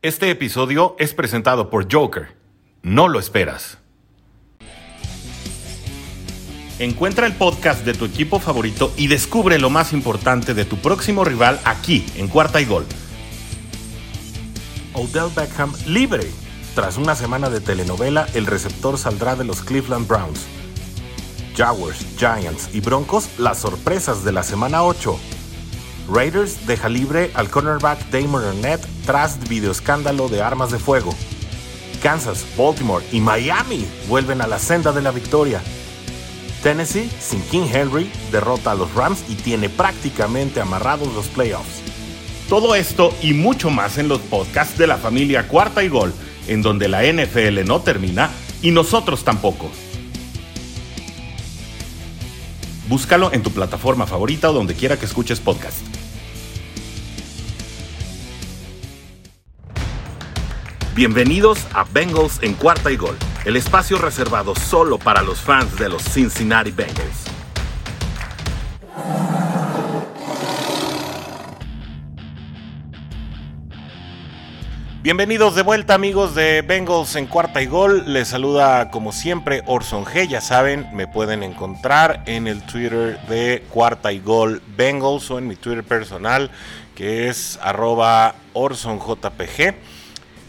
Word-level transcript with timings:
Este 0.00 0.30
episodio 0.30 0.94
es 1.00 1.12
presentado 1.12 1.70
por 1.70 1.92
Joker. 1.92 2.36
No 2.84 3.08
lo 3.08 3.18
esperas. 3.18 3.78
Encuentra 6.78 7.26
el 7.26 7.34
podcast 7.34 7.84
de 7.84 7.94
tu 7.94 8.04
equipo 8.04 8.38
favorito 8.38 8.92
y 8.96 9.08
descubre 9.08 9.58
lo 9.58 9.70
más 9.70 9.92
importante 9.92 10.54
de 10.54 10.64
tu 10.64 10.76
próximo 10.76 11.24
rival 11.24 11.58
aquí, 11.64 12.06
en 12.14 12.28
Cuarta 12.28 12.60
y 12.60 12.66
Gol. 12.66 12.86
Odell 14.94 15.32
Beckham 15.34 15.72
libre. 15.88 16.30
Tras 16.76 16.96
una 16.96 17.16
semana 17.16 17.50
de 17.50 17.60
telenovela, 17.60 18.28
el 18.34 18.46
receptor 18.46 18.98
saldrá 18.98 19.34
de 19.34 19.42
los 19.42 19.62
Cleveland 19.62 20.06
Browns. 20.06 20.46
Jaguars, 21.56 22.06
Giants 22.16 22.72
y 22.72 22.78
Broncos, 22.78 23.30
las 23.36 23.58
sorpresas 23.58 24.22
de 24.22 24.30
la 24.30 24.44
semana 24.44 24.84
8. 24.84 25.18
Raiders 26.10 26.66
deja 26.66 26.88
libre 26.88 27.30
al 27.34 27.50
cornerback 27.50 28.08
Damon 28.10 28.44
Arnett 28.44 28.80
tras 29.04 29.48
videoescándalo 29.48 30.28
de 30.28 30.42
armas 30.42 30.70
de 30.70 30.78
fuego. 30.78 31.14
Kansas, 32.02 32.46
Baltimore 32.56 33.04
y 33.12 33.20
Miami 33.20 33.86
vuelven 34.08 34.40
a 34.40 34.46
la 34.46 34.58
senda 34.58 34.92
de 34.92 35.02
la 35.02 35.10
victoria. 35.10 35.60
Tennessee, 36.62 37.10
sin 37.20 37.42
King 37.42 37.66
Henry, 37.72 38.10
derrota 38.32 38.72
a 38.72 38.74
los 38.74 38.92
Rams 38.94 39.24
y 39.28 39.34
tiene 39.34 39.68
prácticamente 39.68 40.60
amarrados 40.60 41.12
los 41.14 41.26
playoffs. 41.26 41.82
Todo 42.48 42.74
esto 42.74 43.12
y 43.22 43.34
mucho 43.34 43.68
más 43.68 43.98
en 43.98 44.08
los 44.08 44.20
podcasts 44.20 44.78
de 44.78 44.86
la 44.86 44.96
familia 44.96 45.46
Cuarta 45.46 45.84
y 45.84 45.88
Gol, 45.88 46.14
en 46.46 46.62
donde 46.62 46.88
la 46.88 47.02
NFL 47.02 47.64
no 47.66 47.80
termina 47.82 48.30
y 48.62 48.70
nosotros 48.70 49.22
tampoco. 49.24 49.70
Búscalo 52.88 53.30
en 53.34 53.42
tu 53.42 53.50
plataforma 53.50 54.06
favorita 54.06 54.50
o 54.50 54.54
donde 54.54 54.74
quiera 54.74 54.98
que 54.98 55.04
escuches 55.04 55.40
podcast. 55.40 55.97
Bienvenidos 60.98 61.64
a 61.74 61.84
Bengals 61.84 62.42
en 62.42 62.54
cuarta 62.54 62.90
y 62.90 62.96
gol, 62.96 63.16
el 63.44 63.54
espacio 63.54 63.98
reservado 63.98 64.56
solo 64.56 64.98
para 64.98 65.22
los 65.22 65.40
fans 65.40 65.78
de 65.78 65.88
los 65.88 66.02
Cincinnati 66.02 66.72
Bengals. 66.72 67.24
Bienvenidos 75.00 75.54
de 75.54 75.62
vuelta 75.62 75.94
amigos 75.94 76.34
de 76.34 76.62
Bengals 76.62 77.14
en 77.14 77.26
cuarta 77.26 77.62
y 77.62 77.66
gol. 77.66 78.12
Les 78.12 78.26
saluda 78.26 78.90
como 78.90 79.12
siempre 79.12 79.62
Orson 79.66 80.04
G. 80.04 80.26
Ya 80.26 80.40
saben, 80.40 80.88
me 80.92 81.06
pueden 81.06 81.44
encontrar 81.44 82.24
en 82.26 82.48
el 82.48 82.60
Twitter 82.62 83.20
de 83.28 83.62
cuarta 83.70 84.10
y 84.10 84.18
gol 84.18 84.62
Bengals 84.76 85.30
o 85.30 85.38
en 85.38 85.46
mi 85.46 85.54
Twitter 85.54 85.84
personal 85.84 86.50
que 86.96 87.28
es 87.28 87.56
arroba 87.62 88.34
OrsonJPG. 88.52 89.76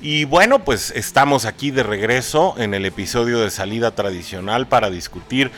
Y 0.01 0.23
bueno, 0.23 0.59
pues 0.59 0.91
estamos 0.91 1.43
aquí 1.43 1.71
de 1.71 1.83
regreso 1.83 2.55
en 2.57 2.73
el 2.73 2.85
episodio 2.85 3.41
de 3.41 3.49
salida 3.49 3.91
tradicional 3.91 4.65
para 4.65 4.89
discutir 4.89 5.51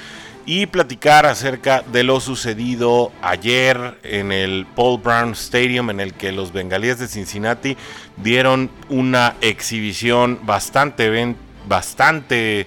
y 0.48 0.66
platicar 0.66 1.28
acerca 1.28 1.84
de 1.84 2.02
lo 2.02 2.20
sucedido 2.20 3.12
ayer 3.22 4.00
en 4.02 4.32
el 4.32 4.66
Paul 4.76 5.00
Brown 5.00 5.34
Stadium 5.34 5.92
en 5.92 6.00
el 6.00 6.16
que 6.16 6.32
los 6.32 6.52
bengalíes 6.52 6.98
de 6.98 7.08
Cincinnati 7.08 7.78
dieron 8.18 8.72
una 8.90 9.36
exhibición 9.42 10.40
bastante, 10.42 11.36
bastante 11.68 12.66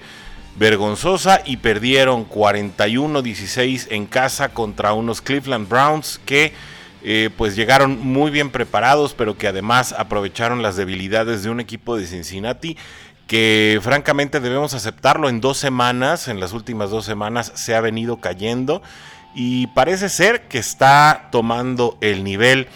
vergonzosa 0.56 1.42
y 1.44 1.56
perdieron 1.56 2.28
41-16 2.28 3.88
en 3.90 4.06
casa 4.06 4.50
contra 4.50 4.92
unos 4.92 5.20
Cleveland 5.20 5.68
Browns 5.68 6.20
que 6.24 6.52
eh, 7.06 7.28
pues 7.36 7.54
llegaron 7.54 8.00
muy 8.00 8.30
bien 8.30 8.50
preparados, 8.50 9.12
pero 9.12 9.36
que 9.36 9.46
además 9.46 9.94
aprovecharon 9.96 10.62
las 10.62 10.76
debilidades 10.76 11.42
de 11.42 11.50
un 11.50 11.60
equipo 11.60 11.96
de 11.96 12.06
Cincinnati 12.06 12.78
que 13.26 13.78
francamente 13.82 14.40
debemos 14.40 14.72
aceptarlo 14.72 15.28
en 15.28 15.40
dos 15.40 15.58
semanas, 15.58 16.28
en 16.28 16.40
las 16.40 16.52
últimas 16.52 16.90
dos 16.90 17.04
semanas 17.04 17.52
se 17.54 17.74
ha 17.74 17.80
venido 17.80 18.18
cayendo 18.18 18.82
y 19.34 19.66
parece 19.68 20.08
ser 20.08 20.48
que 20.48 20.58
está 20.58 21.28
tomando 21.30 21.98
el 22.00 22.24
nivel 22.24 22.68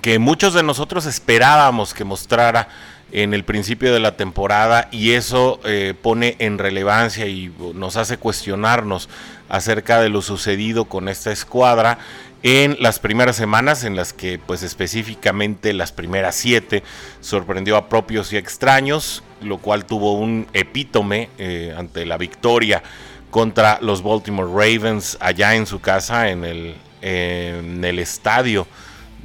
que 0.00 0.20
muchos 0.20 0.54
de 0.54 0.62
nosotros 0.62 1.06
esperábamos 1.06 1.92
que 1.92 2.04
mostrara 2.04 2.68
en 3.12 3.34
el 3.34 3.44
principio 3.44 3.92
de 3.92 4.00
la 4.00 4.16
temporada 4.16 4.88
y 4.92 5.12
eso 5.12 5.60
eh, 5.64 5.94
pone 6.00 6.36
en 6.38 6.58
relevancia 6.58 7.26
y 7.26 7.52
nos 7.74 7.96
hace 7.96 8.16
cuestionarnos 8.16 9.08
acerca 9.48 10.00
de 10.00 10.08
lo 10.08 10.22
sucedido 10.22 10.84
con 10.84 11.08
esta 11.08 11.32
escuadra 11.32 11.98
en 12.42 12.76
las 12.80 12.98
primeras 12.98 13.36
semanas 13.36 13.84
en 13.84 13.96
las 13.96 14.12
que 14.12 14.38
pues 14.38 14.62
específicamente 14.62 15.72
las 15.72 15.92
primeras 15.92 16.34
siete 16.36 16.82
sorprendió 17.20 17.76
a 17.76 17.88
propios 17.88 18.32
y 18.32 18.36
extraños, 18.36 19.22
lo 19.42 19.58
cual 19.58 19.84
tuvo 19.84 20.14
un 20.14 20.46
epítome 20.54 21.28
eh, 21.38 21.74
ante 21.76 22.06
la 22.06 22.16
victoria 22.16 22.82
contra 23.30 23.78
los 23.82 24.02
Baltimore 24.02 24.48
Ravens 24.48 25.18
allá 25.20 25.54
en 25.54 25.66
su 25.66 25.80
casa 25.80 26.30
en 26.30 26.44
el, 26.44 26.74
en 27.02 27.84
el 27.84 27.98
estadio 27.98 28.66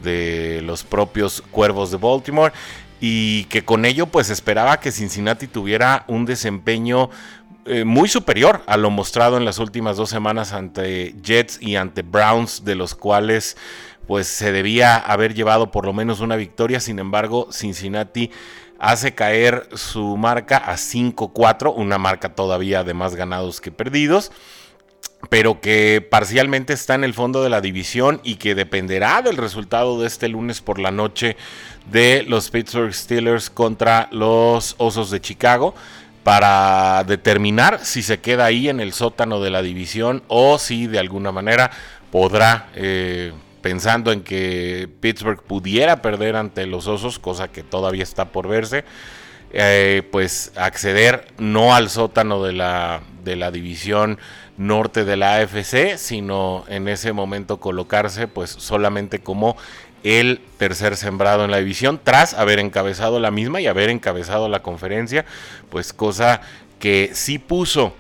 de 0.04 0.62
los 0.64 0.84
propios 0.84 1.42
Cuervos 1.52 1.92
de 1.92 1.98
Baltimore 1.98 2.54
y 3.08 3.44
que 3.46 3.64
con 3.64 3.86
ello 3.86 4.08
pues 4.08 4.32
esperaba 4.32 4.80
que 4.80 4.92
Cincinnati 4.92 5.46
tuviera 5.46 6.06
un 6.08 6.26
desempeño 6.26 7.12
eh, 7.68 7.86
muy 7.86 8.10
superior 8.10 8.64
a 8.66 8.78
lo 8.78 8.90
mostrado 8.90 9.38
en 9.38 9.46
las 9.46 9.60
últimas 9.60 9.96
dos 9.96 10.10
semanas 10.10 10.54
ante 10.54 11.14
Jets 11.22 11.62
y 11.62 11.76
ante 11.76 12.02
Browns, 12.02 12.66
de 12.66 12.74
los 12.74 12.96
cuales 12.96 13.58
pues 14.08 14.26
se 14.26 14.52
debía 14.52 14.98
haber 14.98 15.36
llevado 15.36 15.70
por 15.70 15.86
lo 15.86 15.94
menos 15.94 16.20
una 16.20 16.36
victoria. 16.36 16.80
Sin 16.80 16.98
embargo, 16.98 17.48
Cincinnati 17.52 18.32
hace 18.80 19.14
caer 19.14 19.70
su 19.76 20.18
marca 20.18 20.58
a 20.58 20.74
5-4, 20.74 21.76
una 21.76 22.00
marca 22.00 22.34
todavía 22.34 22.84
de 22.84 22.96
más 22.96 23.14
ganados 23.14 23.62
que 23.62 23.72
perdidos 23.72 24.32
pero 25.30 25.62
que 25.62 26.06
parcialmente 26.08 26.74
está 26.74 26.96
en 26.96 27.04
el 27.04 27.14
fondo 27.14 27.44
de 27.44 27.50
la 27.50 27.62
división 27.62 28.22
y 28.24 28.36
que 28.36 28.56
dependerá 28.56 29.22
del 29.22 29.38
resultado 29.38 30.00
de 30.00 30.08
este 30.08 30.28
lunes 30.28 30.62
por 30.62 30.80
la 30.80 30.92
noche 30.92 31.38
de 31.92 32.24
los 32.28 32.50
Pittsburgh 32.50 32.94
Steelers 32.94 33.50
contra 33.50 34.08
los 34.12 34.76
Osos 34.78 35.12
de 35.12 35.22
Chicago 35.22 35.76
para 36.24 37.04
determinar 37.04 37.80
si 37.84 38.02
se 38.02 38.20
queda 38.20 38.46
ahí 38.46 38.68
en 38.68 38.80
el 38.80 38.94
sótano 38.94 39.40
de 39.42 39.52
la 39.52 39.62
división 39.62 40.24
o 40.28 40.58
si 40.58 40.88
de 40.88 40.98
alguna 41.00 41.32
manera 41.32 41.70
podrá, 42.12 42.70
eh, 42.76 43.32
pensando 43.62 44.12
en 44.12 44.22
que 44.22 44.90
Pittsburgh 45.02 45.44
pudiera 45.44 46.02
perder 46.02 46.36
ante 46.36 46.66
los 46.66 46.88
Osos, 46.88 47.20
cosa 47.20 47.50
que 47.50 47.62
todavía 47.62 48.04
está 48.04 48.26
por 48.26 48.48
verse, 48.48 48.86
eh, 49.52 50.02
pues 50.12 50.52
acceder 50.56 51.28
no 51.38 51.76
al 51.76 51.90
sótano 51.90 52.44
de 52.44 52.54
la, 52.54 53.02
de 53.24 53.36
la 53.36 53.52
división 53.52 54.18
norte 54.58 55.06
de 55.06 55.18
la 55.18 55.36
AFC, 55.36 55.98
sino 55.98 56.64
en 56.68 56.88
ese 56.88 57.14
momento 57.14 57.60
colocarse 57.60 58.28
pues 58.28 58.50
solamente 58.50 59.20
como 59.20 59.58
el 60.04 60.40
tercer 60.58 60.96
sembrado 60.98 61.44
en 61.44 61.52
la 61.52 61.58
división 61.58 62.00
tras 62.04 62.34
haber 62.36 62.60
encabezado 62.60 63.20
la 63.20 63.32
misma 63.32 63.60
y 63.60 63.68
haber 63.68 63.90
encabezado 63.90 64.48
la 64.50 64.62
conferencia, 64.62 65.26
pues 65.70 65.94
cosa 65.94 66.42
que 66.80 67.10
sí 67.14 67.40
puso 67.40 67.94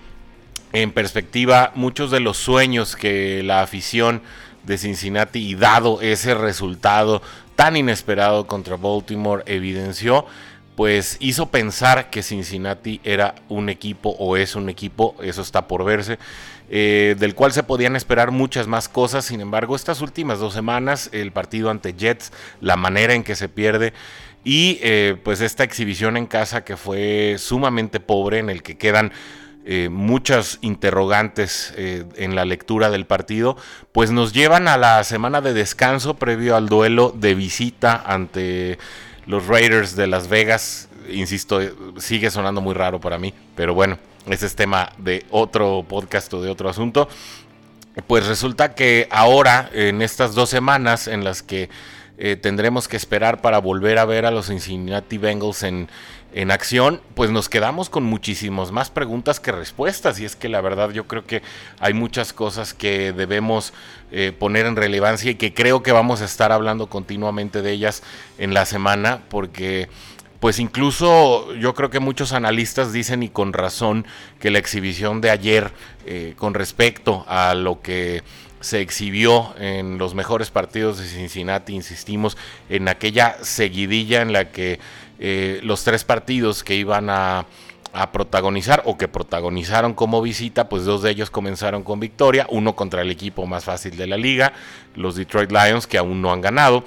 en 0.71 0.91
perspectiva 0.91 1.71
muchos 1.73 2.11
de 2.11 2.19
los 2.19 2.38
sueños 2.38 2.95
que 2.95 3.41
la 3.44 3.61
afición 3.61 4.21
de 4.63 4.77
Cincinnati 4.77 5.39
y 5.39 5.55
dado 5.55 6.01
ese 6.01 6.35
resultado 6.35 7.21
tan 7.55 7.77
inesperado 7.77 8.47
contra 8.47 8.75
Baltimore 8.75 9.44
evidenció, 9.45 10.25
pues 10.75 11.18
hizo 11.19 11.47
pensar 11.47 12.09
que 12.09 12.22
Cincinnati 12.22 13.00
era 13.03 13.36
un 13.47 13.69
equipo 13.69 14.09
o 14.19 14.36
es 14.38 14.56
un 14.56 14.69
equipo, 14.69 15.16
eso 15.22 15.41
está 15.41 15.68
por 15.68 15.86
verse, 15.86 16.19
eh, 16.69 17.16
del 17.18 17.34
cual 17.34 17.53
se 17.53 17.63
podían 17.63 17.96
esperar 17.96 18.31
muchas 18.31 18.68
más 18.68 18.90
cosas. 18.90 19.25
Sin 19.25 19.40
embargo, 19.40 19.75
estas 19.75 20.02
últimas 20.02 20.40
dos 20.40 20.53
semanas, 20.53 21.09
el 21.13 21.31
partido 21.31 21.69
ante 21.69 21.94
Jets, 21.94 22.34
la 22.59 22.75
manera 22.75 23.13
en 23.13 23.24
que 23.24 23.36
se 23.36 23.47
pierde 23.47 23.94
y 24.44 24.80
eh, 24.81 25.18
pues 25.24 25.41
esta 25.41 25.63
exhibición 25.63 26.18
en 26.18 26.27
casa 26.27 26.63
que 26.66 26.75
fue 26.75 27.38
sumamente 27.39 28.00
pobre, 28.00 28.39
en 28.39 28.50
el 28.50 28.62
que 28.62 28.78
quedan 28.78 29.12
eh, 29.68 29.89
muchas 29.89 30.60
interrogantes 30.62 31.74
en 31.75 32.36
la 32.36 32.45
lectura 32.45 32.92
del 32.92 33.07
partido, 33.07 33.57
pues 33.92 34.12
nos 34.12 34.33
llevan 34.33 34.68
a 34.68 34.78
la 34.78 35.04
semana 35.04 35.42
de 35.42 35.54
descanso 35.54 36.16
previo 36.16 36.56
al 36.56 36.69
duelo 36.69 37.12
de 37.16 37.33
visita 37.33 38.04
ante 38.06 38.78
los 39.25 39.48
Raiders 39.48 39.95
de 39.95 40.07
Las 40.07 40.27
Vegas. 40.27 40.89
Insisto, 41.10 41.60
sigue 41.98 42.31
sonando 42.31 42.62
muy 42.62 42.74
raro 42.74 43.00
para 43.00 43.18
mí, 43.18 43.33
pero 43.56 43.74
bueno. 43.74 43.98
Ese 44.27 44.48
es 44.48 44.56
tema 44.56 44.92
de 44.98 45.24
otro 45.30 45.86
podcast 45.88 46.33
o 46.33 46.42
de 46.42 46.50
otro 46.50 46.68
asunto. 46.68 47.07
Pues 48.07 48.25
resulta 48.25 48.74
que 48.74 49.07
ahora, 49.12 49.69
en 49.72 50.01
estas 50.01 50.33
dos 50.33 50.50
semanas 50.50 51.07
en 51.07 51.24
las 51.24 51.44
que 51.44 51.69
eh, 52.18 52.36
tendremos 52.36 52.88
que 52.88 52.98
esperar 52.98 53.42
para 53.42 53.60
volver 53.60 54.00
a 54.00 54.06
ver 54.06 54.25
a 54.25 54.31
los 54.31 54.48
Cincinnati 54.48 55.18
Bengals 55.18 55.63
en, 55.63 55.89
en 56.35 56.51
acción, 56.51 56.99
pues 57.15 57.31
nos 57.31 57.47
quedamos 57.47 57.89
con 57.89 58.03
muchísimas 58.03 58.73
más 58.73 58.89
preguntas 58.89 59.39
que 59.39 59.53
respuestas. 59.53 60.19
Y 60.19 60.25
es 60.25 60.35
que 60.35 60.49
la 60.49 60.59
verdad 60.59 60.91
yo 60.91 61.07
creo 61.07 61.25
que 61.25 61.41
hay 61.79 61.93
muchas 61.93 62.33
cosas 62.33 62.73
que 62.73 63.13
debemos 63.13 63.73
eh, 64.11 64.33
poner 64.37 64.65
en 64.65 64.75
relevancia 64.75 65.31
y 65.31 65.35
que 65.35 65.53
creo 65.53 65.81
que 65.81 65.93
vamos 65.93 66.21
a 66.21 66.25
estar 66.25 66.51
hablando 66.51 66.87
continuamente 66.87 67.61
de 67.61 67.71
ellas 67.71 68.03
en 68.37 68.53
la 68.53 68.65
semana, 68.65 69.21
porque 69.29 69.87
pues 70.41 70.59
incluso 70.59 71.55
yo 71.55 71.73
creo 71.73 71.89
que 71.89 72.01
muchos 72.01 72.33
analistas 72.33 72.91
dicen 72.91 73.23
y 73.23 73.29
con 73.29 73.53
razón 73.53 74.05
que 74.41 74.51
la 74.51 74.59
exhibición 74.59 75.21
de 75.21 75.29
ayer 75.29 75.71
eh, 76.05 76.33
con 76.37 76.53
respecto 76.53 77.23
a 77.29 77.55
lo 77.55 77.81
que 77.81 78.23
se 78.59 78.81
exhibió 78.81 79.53
en 79.57 79.99
los 79.99 80.15
mejores 80.15 80.49
partidos 80.49 80.97
de 80.97 81.05
Cincinnati, 81.05 81.73
insistimos, 81.73 82.35
en 82.67 82.87
aquella 82.87 83.37
seguidilla 83.41 84.21
en 84.21 84.33
la 84.33 84.51
que 84.51 84.79
eh, 85.19 85.59
los 85.63 85.83
tres 85.83 86.03
partidos 86.03 86.63
que 86.63 86.75
iban 86.75 87.09
a, 87.09 87.45
a, 87.94 88.12
protagonizar 88.12 88.83
o 88.85 88.97
que 88.97 89.07
protagonizaron 89.07 89.94
como 89.94 90.21
visita, 90.21 90.69
pues 90.69 90.85
dos 90.85 91.01
de 91.01 91.12
ellos 91.12 91.29
comenzaron 91.29 91.83
con 91.83 92.00
victoria, 92.00 92.47
uno 92.50 92.75
contra 92.75 93.01
el 93.01 93.12
equipo 93.12 93.45
más 93.45 93.63
fácil 93.63 93.95
de 93.97 94.07
la 94.07 94.17
liga, 94.17 94.53
los 94.95 95.15
Detroit 95.15 95.51
Lions, 95.51 95.88
que 95.88 95.97
aún 95.97 96.21
no 96.21 96.31
han 96.31 96.41
ganado, 96.41 96.83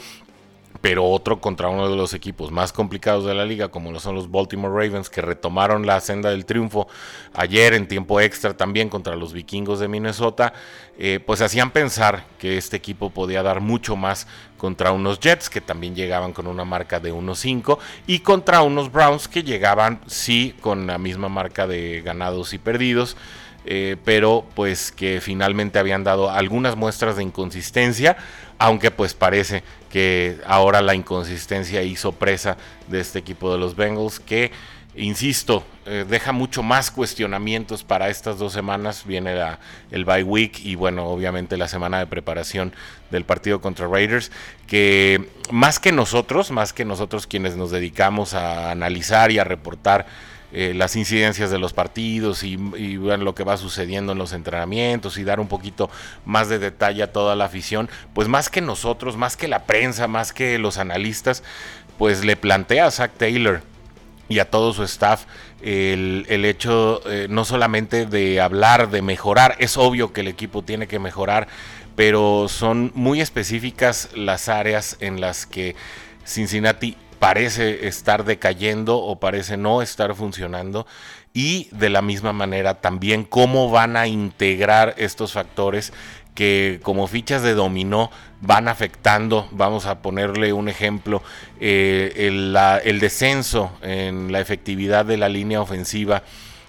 pero 0.80 1.04
otro 1.04 1.40
contra 1.40 1.69
uno 1.69 1.88
de 1.88 1.96
los 1.96 2.14
equipos 2.14 2.50
más 2.50 2.72
complicados 2.72 3.25
de 3.25 3.34
la 3.34 3.44
liga, 3.44 3.69
como 3.69 3.90
lo 3.90 4.00
son 4.00 4.14
los 4.14 4.30
Baltimore 4.30 4.72
Ravens, 4.72 5.10
que 5.10 5.20
retomaron 5.20 5.86
la 5.86 6.00
senda 6.00 6.30
del 6.30 6.44
triunfo 6.44 6.86
ayer 7.34 7.75
en 7.75 7.88
tiempo 7.88 8.20
extra 8.20 8.56
también 8.56 8.88
contra 8.88 9.16
los 9.16 9.32
vikingos 9.32 9.80
de 9.80 9.88
Minnesota, 9.88 10.52
eh, 10.98 11.20
pues 11.25 11.40
hacían 11.40 11.70
pensar 11.70 12.25
que 12.38 12.58
este 12.58 12.76
equipo 12.76 13.10
podía 13.10 13.42
dar 13.42 13.60
mucho 13.60 13.96
más 13.96 14.26
contra 14.56 14.92
unos 14.92 15.20
Jets 15.20 15.50
que 15.50 15.60
también 15.60 15.94
llegaban 15.94 16.32
con 16.32 16.46
una 16.46 16.64
marca 16.64 17.00
de 17.00 17.12
1-5 17.12 17.78
y 18.06 18.20
contra 18.20 18.62
unos 18.62 18.90
Browns 18.90 19.28
que 19.28 19.42
llegaban 19.42 20.00
sí 20.06 20.54
con 20.60 20.86
la 20.86 20.98
misma 20.98 21.28
marca 21.28 21.66
de 21.66 22.02
ganados 22.02 22.52
y 22.54 22.58
perdidos. 22.58 23.16
Eh, 23.70 23.96
pero 24.02 24.46
pues 24.54 24.92
que 24.92 25.20
finalmente 25.20 25.78
habían 25.78 26.02
dado 26.02 26.31
algunas 26.31 26.74
muestras 26.74 27.16
de 27.16 27.22
inconsistencia, 27.22 28.16
aunque 28.56 28.90
pues 28.90 29.12
parece 29.12 29.62
que 29.90 30.38
ahora 30.46 30.82
la 30.82 30.94
inconsistencia 30.94 31.82
hizo 31.82 32.12
presa 32.12 32.56
de 32.88 33.00
este 33.00 33.19
equipo 33.19 33.52
de 33.52 33.58
los 33.58 33.76
Bengals 33.76 34.20
que 34.20 34.50
insisto, 34.99 35.64
eh, 35.87 36.05
deja 36.08 36.32
mucho 36.32 36.62
más 36.62 36.90
cuestionamientos 36.90 37.85
para 37.85 38.08
estas 38.08 38.38
dos 38.38 38.52
semanas. 38.52 39.05
Viene 39.06 39.37
el 39.90 40.05
bye 40.05 40.23
week 40.23 40.61
y 40.64 40.75
bueno, 40.75 41.06
obviamente 41.06 41.56
la 41.56 41.69
semana 41.69 41.99
de 41.99 42.06
preparación 42.06 42.73
del 43.11 43.25
partido 43.25 43.61
contra 43.61 43.87
Raiders, 43.87 44.31
que 44.67 45.29
más 45.50 45.79
que 45.79 45.93
nosotros, 45.93 46.50
más 46.50 46.73
que 46.73 46.84
nosotros 46.84 47.26
quienes 47.26 47.56
nos 47.56 47.70
dedicamos 47.70 48.34
a 48.34 48.70
analizar 48.70 49.31
y 49.31 49.38
a 49.38 49.44
reportar 49.44 50.06
eh, 50.52 50.72
las 50.74 50.96
incidencias 50.96 51.50
de 51.50 51.58
los 51.58 51.72
partidos 51.72 52.42
y, 52.42 52.54
y 52.76 52.94
lo 52.96 53.34
que 53.34 53.44
va 53.44 53.56
sucediendo 53.56 54.12
en 54.12 54.18
los 54.18 54.32
entrenamientos 54.32 55.18
y 55.18 55.24
dar 55.24 55.40
un 55.40 55.48
poquito 55.48 55.90
más 56.24 56.48
de 56.48 56.58
detalle 56.58 57.02
a 57.02 57.12
toda 57.12 57.36
la 57.36 57.44
afición, 57.44 57.90
pues 58.14 58.28
más 58.28 58.48
que 58.48 58.60
nosotros, 58.60 59.16
más 59.16 59.36
que 59.36 59.48
la 59.48 59.64
prensa, 59.64 60.08
más 60.08 60.32
que 60.32 60.58
los 60.58 60.78
analistas, 60.78 61.42
pues 61.98 62.24
le 62.24 62.36
plantea 62.36 62.86
a 62.86 62.90
Zach 62.90 63.12
Taylor 63.16 63.62
y 64.28 64.38
a 64.38 64.50
todo 64.50 64.72
su 64.72 64.84
staff 64.84 65.24
el, 65.62 66.44
hecho 66.44 67.00
eh, 67.06 67.26
no 67.28 67.44
solamente 67.44 68.06
de 68.06 68.40
hablar, 68.40 68.90
de 68.90 69.02
mejorar, 69.02 69.56
es 69.58 69.76
obvio 69.76 70.12
que 70.12 70.20
el 70.20 70.28
equipo 70.28 70.62
tiene 70.62 70.86
que 70.86 70.98
mejorar, 70.98 71.48
pero 71.96 72.46
son 72.48 72.92
muy 72.94 73.20
específicas 73.20 74.10
las 74.14 74.48
áreas 74.48 74.96
en 75.00 75.20
las 75.20 75.46
que 75.46 75.74
Cincinnati 76.24 76.96
parece 77.19 77.87
estar 77.87 78.25
decayendo 78.25 78.99
o 78.99 79.19
parece 79.20 79.56
no 79.56 79.82
estar 79.82 80.15
funcionando. 80.15 80.87
Y 81.32 81.69
de 81.73 81.91
la 81.91 82.03
misma 82.03 82.32
manera 82.32 82.81
también 82.81 83.25
cómo 83.25 83.70
van 83.70 83.97
a 83.97 84.06
integrar 84.06 84.94
estos 84.99 85.32
factores 85.32 85.93
que 86.35 86.79
como 86.82 87.09
fichas 87.09 87.43
de 87.43 87.55
dominó 87.55 88.11
van 88.41 88.69
afectando, 88.69 89.49
vamos 89.50 89.87
a 89.87 90.03
ponerle 90.03 90.53
un 90.53 90.69
ejemplo, 90.69 91.20
eh, 91.59 92.12
el, 92.15 92.56
el 92.85 93.00
descenso 93.00 93.73
en 93.82 94.31
la 94.31 94.41
efectividad 94.41 95.05
de 95.05 95.17
la 95.17 95.29
línea 95.29 95.61
ofensiva. 95.61 96.23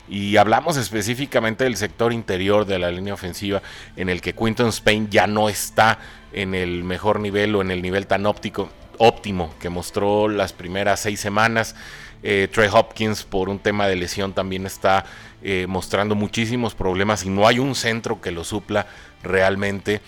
Y 0.10 0.38
hablamos 0.38 0.76
específicamente 0.76 1.66
del 1.66 1.78
sector 1.78 2.14
interior 2.14 2.66
de 2.66 2.80
la 2.80 2.90
línea 2.90 3.14
ofensiva 3.14 3.62
en 3.96 4.10
el 4.10 4.22
que 4.22 4.34
Quinton 4.34 4.70
Spain 4.70 5.08
ya 5.12 5.28
no 5.28 5.50
está 5.50 6.00
en 6.34 6.56
el 6.56 6.84
mejor 6.84 7.20
nivel 7.20 7.54
o 7.56 7.62
en 7.62 7.70
el 7.70 7.84
nivel 7.84 8.08
tan 8.08 8.26
óptico 8.26 8.70
óptimo 9.00 9.52
que 9.60 9.70
mostró 9.70 10.28
las 10.28 10.54
primeras 10.54 11.00
seis 11.00 11.20
semanas. 11.20 11.76
Eh, 12.22 12.48
Trey 12.52 12.70
Hopkins 12.72 13.24
por 13.24 13.50
un 13.50 13.58
tema 13.58 13.88
de 13.88 13.96
lesión 13.96 14.34
también 14.34 14.66
está 14.66 15.06
eh, 15.42 15.66
mostrando 15.68 16.16
muchísimos 16.16 16.76
problemas 16.76 17.26
y 17.26 17.30
no 17.30 17.48
hay 17.48 17.60
un 17.60 17.76
centro 17.76 18.22
que 18.22 18.32
lo 18.32 18.44
supla 18.44 18.88
realmente 19.24 20.02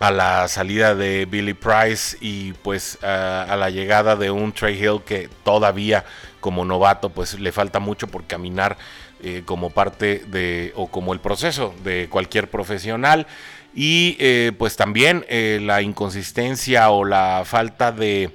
a 0.00 0.10
la 0.10 0.48
salida 0.48 0.94
de 0.94 1.26
Billy 1.26 1.54
Price 1.54 2.16
y 2.20 2.52
pues 2.54 2.98
a, 3.02 3.56
la 3.56 3.70
llegada 3.70 4.16
de 4.16 4.30
un 4.30 4.52
Trey 4.52 4.82
Hill 4.82 5.02
que 5.04 5.28
todavía 5.44 6.04
como 6.40 6.64
novato 6.64 7.10
pues 7.10 7.38
le 7.38 7.52
falta 7.52 7.80
mucho 7.80 8.06
por 8.06 8.24
caminar 8.24 8.76
eh, 9.22 9.42
como 9.44 9.70
parte 9.70 10.22
de 10.26 10.72
o 10.76 10.86
como 10.86 11.12
el 11.12 11.20
proceso 11.20 11.74
de 11.82 12.08
cualquier 12.08 12.48
profesional 12.48 13.26
y 13.74 14.16
eh, 14.18 14.52
pues 14.58 14.76
también 14.76 15.24
eh, 15.28 15.60
la 15.62 15.82
inconsistencia 15.82 16.90
o 16.90 17.04
la 17.04 17.42
falta 17.44 17.92
de, 17.92 18.30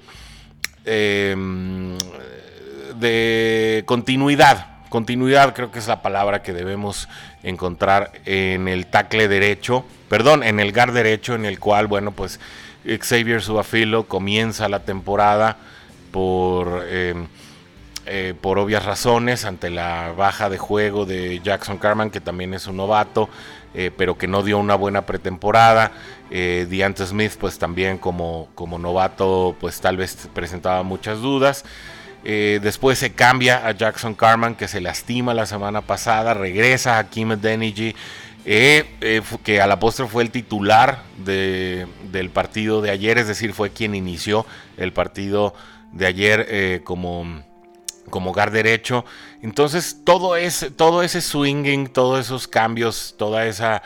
em, 0.85 1.97
de 2.99 3.83
continuidad. 3.85 4.67
Continuidad 4.89 5.53
creo 5.55 5.71
que 5.71 5.79
es 5.79 5.87
la 5.87 6.01
palabra 6.01 6.43
que 6.43 6.53
debemos 6.53 7.09
encontrar 7.41 8.11
en 8.25 8.67
el 8.67 8.85
tackle 8.85 9.27
derecho, 9.27 9.85
perdón, 10.07 10.43
en 10.43 10.59
el 10.59 10.71
guard 10.71 10.93
derecho 10.93 11.33
en 11.33 11.45
el 11.45 11.59
cual, 11.59 11.87
bueno, 11.87 12.11
pues 12.11 12.39
Xavier 12.85 13.41
Subafilo 13.41 14.05
comienza 14.07 14.69
la 14.69 14.81
temporada 14.81 15.57
por... 16.11 16.85
Em, 16.89 17.27
eh, 18.05 18.33
por 18.39 18.59
obvias 18.59 18.83
razones, 18.83 19.45
ante 19.45 19.69
la 19.69 20.11
baja 20.11 20.49
de 20.49 20.57
juego 20.57 21.05
de 21.05 21.39
Jackson 21.41 21.77
Carman, 21.77 22.09
que 22.09 22.19
también 22.19 22.53
es 22.53 22.67
un 22.67 22.75
novato, 22.75 23.29
eh, 23.73 23.91
pero 23.95 24.17
que 24.17 24.27
no 24.27 24.43
dio 24.43 24.57
una 24.57 24.75
buena 24.75 25.05
pretemporada. 25.05 25.91
Eh, 26.29 26.67
Smith, 27.05 27.33
pues 27.39 27.57
también 27.57 27.97
como, 27.97 28.49
como 28.55 28.77
novato, 28.77 29.55
pues 29.59 29.81
tal 29.81 29.97
vez 29.97 30.29
presentaba 30.33 30.83
muchas 30.83 31.19
dudas. 31.19 31.65
Eh, 32.23 32.59
después 32.63 32.99
se 32.99 33.13
cambia 33.13 33.67
a 33.67 33.71
Jackson 33.71 34.15
Carman, 34.15 34.55
que 34.55 34.67
se 34.67 34.79
lastima 34.79 35.33
la 35.33 35.45
semana 35.45 35.81
pasada, 35.81 36.33
regresa 36.33 36.97
a 36.97 37.09
Kim 37.09 37.29
Denigi, 37.29 37.95
que 38.45 39.61
a 39.61 39.67
la 39.67 39.79
postre 39.79 40.07
fue 40.07 40.23
el 40.23 40.31
titular 40.31 41.03
del 41.17 42.29
partido 42.31 42.81
de 42.81 42.91
ayer, 42.91 43.17
es 43.17 43.27
decir, 43.27 43.53
fue 43.53 43.71
quien 43.71 43.95
inició 43.95 44.45
el 44.77 44.93
partido 44.93 45.53
de 45.91 46.05
ayer 46.07 46.81
como 46.83 47.43
como 48.09 48.31
hogar 48.31 48.51
derecho. 48.51 49.05
Entonces 49.41 50.01
todo 50.03 50.35
ese, 50.35 50.71
todo 50.71 51.03
ese 51.03 51.21
swinging, 51.21 51.87
todos 51.87 52.25
esos 52.25 52.47
cambios, 52.47 53.15
toda 53.17 53.45
esa 53.45 53.83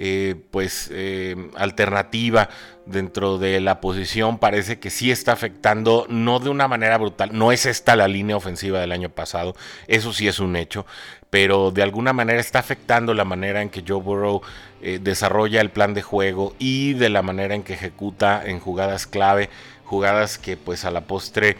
eh, 0.00 0.36
pues 0.52 0.90
eh, 0.92 1.34
alternativa 1.56 2.48
dentro 2.86 3.36
de 3.38 3.60
la 3.60 3.80
posición 3.80 4.38
parece 4.38 4.78
que 4.78 4.90
sí 4.90 5.10
está 5.10 5.32
afectando, 5.32 6.06
no 6.08 6.38
de 6.38 6.50
una 6.50 6.68
manera 6.68 6.96
brutal, 6.98 7.30
no 7.32 7.50
es 7.50 7.66
esta 7.66 7.96
la 7.96 8.06
línea 8.06 8.36
ofensiva 8.36 8.80
del 8.80 8.92
año 8.92 9.10
pasado, 9.10 9.56
eso 9.88 10.12
sí 10.12 10.28
es 10.28 10.38
un 10.38 10.54
hecho, 10.54 10.86
pero 11.30 11.72
de 11.72 11.82
alguna 11.82 12.12
manera 12.12 12.38
está 12.40 12.60
afectando 12.60 13.12
la 13.12 13.24
manera 13.24 13.60
en 13.60 13.70
que 13.70 13.84
Joe 13.86 14.00
Burrow 14.00 14.40
eh, 14.80 15.00
desarrolla 15.02 15.60
el 15.60 15.70
plan 15.70 15.94
de 15.94 16.02
juego 16.02 16.54
y 16.60 16.94
de 16.94 17.08
la 17.08 17.22
manera 17.22 17.56
en 17.56 17.64
que 17.64 17.74
ejecuta 17.74 18.42
en 18.46 18.60
jugadas 18.60 19.08
clave, 19.08 19.50
jugadas 19.84 20.38
que 20.38 20.56
pues 20.56 20.84
a 20.84 20.92
la 20.92 21.02
postre 21.02 21.56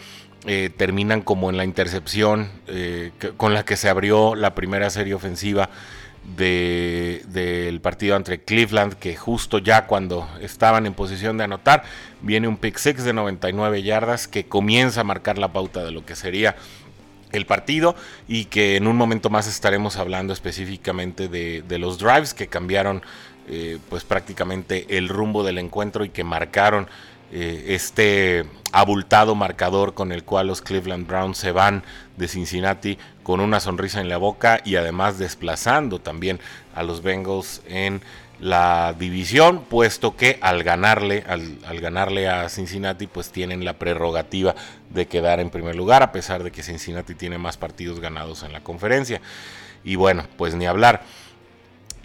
eh, 0.46 0.70
terminan 0.76 1.22
como 1.22 1.50
en 1.50 1.56
la 1.56 1.64
intercepción 1.64 2.50
eh, 2.68 3.10
con 3.36 3.54
la 3.54 3.64
que 3.64 3.76
se 3.76 3.88
abrió 3.88 4.34
la 4.34 4.54
primera 4.54 4.88
serie 4.90 5.14
ofensiva 5.14 5.68
del 6.36 7.80
partido 7.80 8.14
entre 8.14 8.42
Cleveland, 8.42 8.94
que 8.94 9.16
justo 9.16 9.58
ya 9.58 9.86
cuando 9.86 10.28
estaban 10.40 10.84
en 10.86 10.92
posición 10.92 11.38
de 11.38 11.44
anotar, 11.44 11.84
viene 12.20 12.48
un 12.48 12.58
pick 12.58 12.76
six 12.76 13.02
de 13.02 13.14
99 13.14 13.82
yardas 13.82 14.28
que 14.28 14.44
comienza 14.44 15.00
a 15.00 15.04
marcar 15.04 15.38
la 15.38 15.52
pauta 15.52 15.84
de 15.84 15.90
lo 15.90 16.04
que 16.04 16.14
sería 16.16 16.54
el 17.32 17.46
partido 17.46 17.94
y 18.26 18.46
que 18.46 18.76
en 18.76 18.86
un 18.86 18.96
momento 18.96 19.30
más 19.30 19.46
estaremos 19.46 19.96
hablando 19.96 20.32
específicamente 20.32 21.28
de, 21.28 21.78
los 21.78 21.98
drives 21.98 22.34
que 22.34 22.46
cambiaron 22.46 23.02
eh, 23.48 23.78
pues 23.88 24.04
prácticamente 24.04 24.86
el 24.96 25.08
rumbo 25.08 25.42
del 25.42 25.58
encuentro 25.58 26.04
y 26.04 26.10
que 26.10 26.24
marcaron 26.24 26.88
eh, 27.32 27.66
este 27.68 28.44
abultado 28.72 29.34
marcador 29.34 29.94
con 29.94 30.12
el 30.12 30.24
cual 30.24 30.46
los 30.46 30.62
Cleveland 30.62 31.06
Browns 31.06 31.38
se 31.38 31.52
van 31.52 31.82
de 32.16 32.28
Cincinnati 32.28 32.98
con 33.22 33.40
una 33.40 33.60
sonrisa 33.60 34.00
en 34.00 34.08
la 34.08 34.16
boca 34.16 34.60
y 34.64 34.76
además 34.76 35.18
desplazando 35.18 36.00
también 36.00 36.40
a 36.74 36.82
los 36.82 37.02
Bengals 37.02 37.62
en 37.66 38.02
la 38.40 38.94
división, 38.98 39.64
puesto 39.68 40.16
que 40.16 40.38
al 40.40 40.62
ganarle, 40.62 41.24
al, 41.26 41.58
al, 41.66 41.80
ganarle 41.80 42.28
a 42.28 42.48
Cincinnati, 42.48 43.06
pues 43.06 43.30
tienen 43.30 43.64
la 43.64 43.74
prerrogativa 43.74 44.54
de 44.90 45.06
quedar 45.06 45.40
en 45.40 45.50
primer 45.50 45.74
lugar, 45.74 46.02
a 46.02 46.12
pesar 46.12 46.44
de 46.44 46.52
que 46.52 46.62
Cincinnati 46.62 47.14
tiene 47.14 47.38
más 47.38 47.56
partidos 47.56 48.00
ganados 48.00 48.44
en 48.44 48.52
la 48.52 48.60
conferencia. 48.60 49.20
Y 49.84 49.96
bueno, 49.96 50.24
pues 50.36 50.54
ni 50.54 50.66
hablar. 50.66 51.02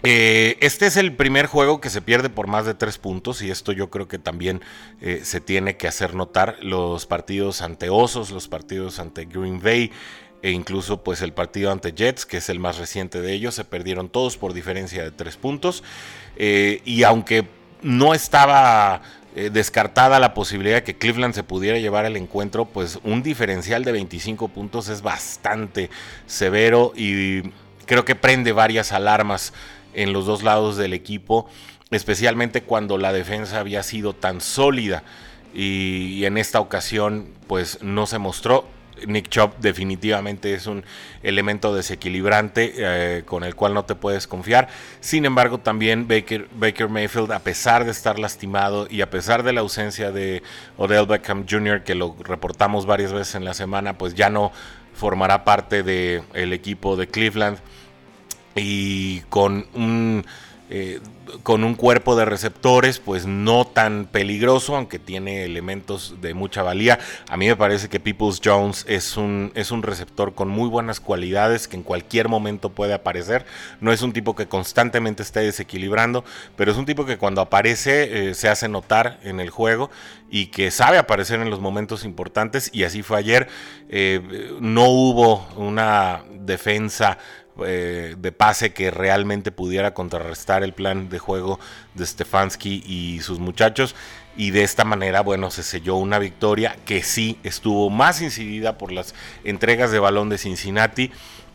Eh, 0.06 0.58
este 0.60 0.84
es 0.86 0.98
el 0.98 1.14
primer 1.14 1.46
juego 1.46 1.80
que 1.80 1.88
se 1.88 2.02
pierde 2.02 2.28
por 2.28 2.46
más 2.46 2.66
de 2.66 2.74
tres 2.74 2.98
puntos 2.98 3.40
y 3.40 3.50
esto 3.50 3.72
yo 3.72 3.88
creo 3.88 4.06
que 4.06 4.18
también 4.18 4.60
eh, 5.00 5.22
se 5.24 5.40
tiene 5.40 5.78
que 5.78 5.88
hacer 5.88 6.14
notar. 6.14 6.56
Los 6.60 7.06
partidos 7.06 7.62
ante 7.62 7.88
Osos, 7.88 8.30
los 8.30 8.46
partidos 8.46 8.98
ante 8.98 9.24
Green 9.24 9.60
Bay 9.62 9.90
e 10.42 10.50
incluso 10.50 11.02
pues 11.02 11.22
el 11.22 11.32
partido 11.32 11.72
ante 11.72 11.92
Jets, 11.92 12.26
que 12.26 12.36
es 12.36 12.50
el 12.50 12.58
más 12.58 12.76
reciente 12.76 13.22
de 13.22 13.32
ellos, 13.32 13.54
se 13.54 13.64
perdieron 13.64 14.10
todos 14.10 14.36
por 14.36 14.52
diferencia 14.52 15.02
de 15.02 15.10
tres 15.10 15.38
puntos. 15.38 15.82
Eh, 16.36 16.82
y 16.84 17.04
aunque 17.04 17.48
no 17.80 18.12
estaba 18.14 19.00
descartada 19.34 20.20
la 20.20 20.32
posibilidad 20.32 20.76
de 20.76 20.84
que 20.84 20.96
Cleveland 20.96 21.34
se 21.34 21.42
pudiera 21.42 21.78
llevar 21.78 22.04
el 22.04 22.16
encuentro, 22.16 22.66
pues 22.66 23.00
un 23.02 23.24
diferencial 23.24 23.82
de 23.82 23.90
25 23.90 24.46
puntos 24.46 24.88
es 24.88 25.02
bastante 25.02 25.90
severo 26.26 26.92
y 26.94 27.42
creo 27.84 28.04
que 28.04 28.14
prende 28.14 28.52
varias 28.52 28.92
alarmas 28.92 29.52
en 29.94 30.12
los 30.12 30.26
dos 30.26 30.42
lados 30.42 30.76
del 30.76 30.92
equipo, 30.92 31.48
especialmente 31.90 32.62
cuando 32.62 32.98
la 32.98 33.12
defensa 33.12 33.60
había 33.60 33.82
sido 33.82 34.12
tan 34.14 34.40
sólida 34.40 35.02
y, 35.54 36.24
en 36.24 36.36
esta 36.36 36.60
ocasión 36.60 37.28
pues 37.46 37.82
no 37.82 38.06
se 38.06 38.18
mostró. 38.18 38.66
Nick 39.06 39.28
Chubb 39.28 39.58
definitivamente 39.58 40.54
es 40.54 40.66
un 40.66 40.84
elemento 41.22 41.74
desequilibrante 41.74 42.74
eh, 42.76 43.22
con 43.24 43.42
el 43.42 43.54
cual 43.54 43.74
no 43.74 43.84
te 43.84 43.96
puedes 43.96 44.26
confiar. 44.26 44.68
Sin 45.00 45.26
embargo, 45.26 45.58
también 45.58 46.06
Baker, 46.06 46.48
Baker, 46.54 46.88
Mayfield, 46.88 47.32
a 47.32 47.40
pesar 47.40 47.84
de 47.84 47.90
estar 47.90 48.18
lastimado 48.18 48.86
y 48.88 49.00
a 49.00 49.10
pesar 49.10 49.42
de 49.42 49.52
la 49.52 49.60
ausencia 49.60 50.12
de 50.12 50.42
Odell 50.78 51.06
Beckham 51.06 51.44
Jr., 51.48 51.82
que 51.82 51.94
lo 51.96 52.16
reportamos 52.20 52.86
varias 52.86 53.12
veces 53.12 53.34
en 53.34 53.44
la 53.44 53.52
semana, 53.52 53.98
pues 53.98 54.14
ya 54.14 54.30
no 54.30 54.52
formará 54.94 55.44
parte 55.44 55.82
del 55.82 56.52
equipo 56.52 56.96
de 56.96 57.08
Cleveland 57.08 57.58
y 58.56 59.20
con 59.30 59.66
un, 59.74 60.24
eh, 60.70 61.00
con 61.42 61.62
un 61.62 61.74
cuerpo 61.74 62.16
de 62.16 62.24
receptores 62.24 62.98
pues 62.98 63.26
no 63.26 63.66
tan 63.66 64.06
peligroso, 64.06 64.76
aunque 64.76 64.98
tiene 64.98 65.44
elementos 65.44 66.16
de 66.20 66.34
mucha 66.34 66.62
valía. 66.62 66.98
A 67.28 67.36
mí 67.36 67.46
me 67.46 67.56
parece 67.56 67.88
que 67.88 68.00
Peoples 68.00 68.40
Jones 68.42 68.84
es 68.88 69.16
un, 69.16 69.52
es 69.54 69.70
un 69.70 69.82
receptor 69.82 70.34
con 70.34 70.48
muy 70.48 70.68
buenas 70.68 71.00
cualidades 71.00 71.68
que 71.68 71.76
en 71.76 71.82
cualquier 71.82 72.28
momento 72.28 72.70
puede 72.70 72.94
aparecer. 72.94 73.44
No 73.80 73.92
es 73.92 74.02
un 74.02 74.12
tipo 74.12 74.34
que 74.34 74.46
constantemente 74.46 75.22
esté 75.22 75.40
desequilibrando, 75.40 76.24
pero 76.56 76.72
es 76.72 76.78
un 76.78 76.86
tipo 76.86 77.04
que 77.04 77.18
cuando 77.18 77.40
aparece 77.40 78.30
eh, 78.30 78.34
se 78.34 78.48
hace 78.48 78.68
notar 78.68 79.18
en 79.22 79.40
el 79.40 79.50
juego 79.50 79.90
y 80.30 80.46
que 80.46 80.70
sabe 80.70 80.98
aparecer 80.98 81.40
en 81.40 81.50
los 81.50 81.60
momentos 81.60 82.04
importantes 82.04 82.70
y 82.72 82.84
así 82.84 83.02
fue 83.02 83.18
ayer. 83.18 83.48
Eh, 83.88 84.56
no 84.60 84.88
hubo 84.88 85.46
una 85.56 86.22
defensa 86.32 87.18
eh, 87.64 88.16
de 88.18 88.32
pase 88.32 88.72
que 88.72 88.90
realmente 88.90 89.52
pudiera 89.52 89.94
contrarrestar 89.94 90.62
el 90.62 90.72
plan 90.72 91.08
de 91.08 91.18
juego 91.18 91.60
de 91.94 92.06
Stefanski 92.06 92.82
y 92.86 93.20
sus 93.20 93.38
muchachos. 93.38 93.94
Y 94.36 94.50
de 94.50 94.64
esta 94.64 94.84
manera, 94.84 95.20
bueno, 95.20 95.50
se 95.50 95.62
selló 95.62 95.96
una 95.96 96.18
victoria 96.18 96.76
que 96.84 97.02
sí 97.02 97.38
estuvo 97.44 97.90
más 97.90 98.20
incidida 98.20 98.76
por 98.78 98.90
las 98.90 99.14
entregas 99.44 99.92
de 99.92 100.00
balón 100.00 100.28
de 100.28 100.38
Cincinnati. 100.38 101.12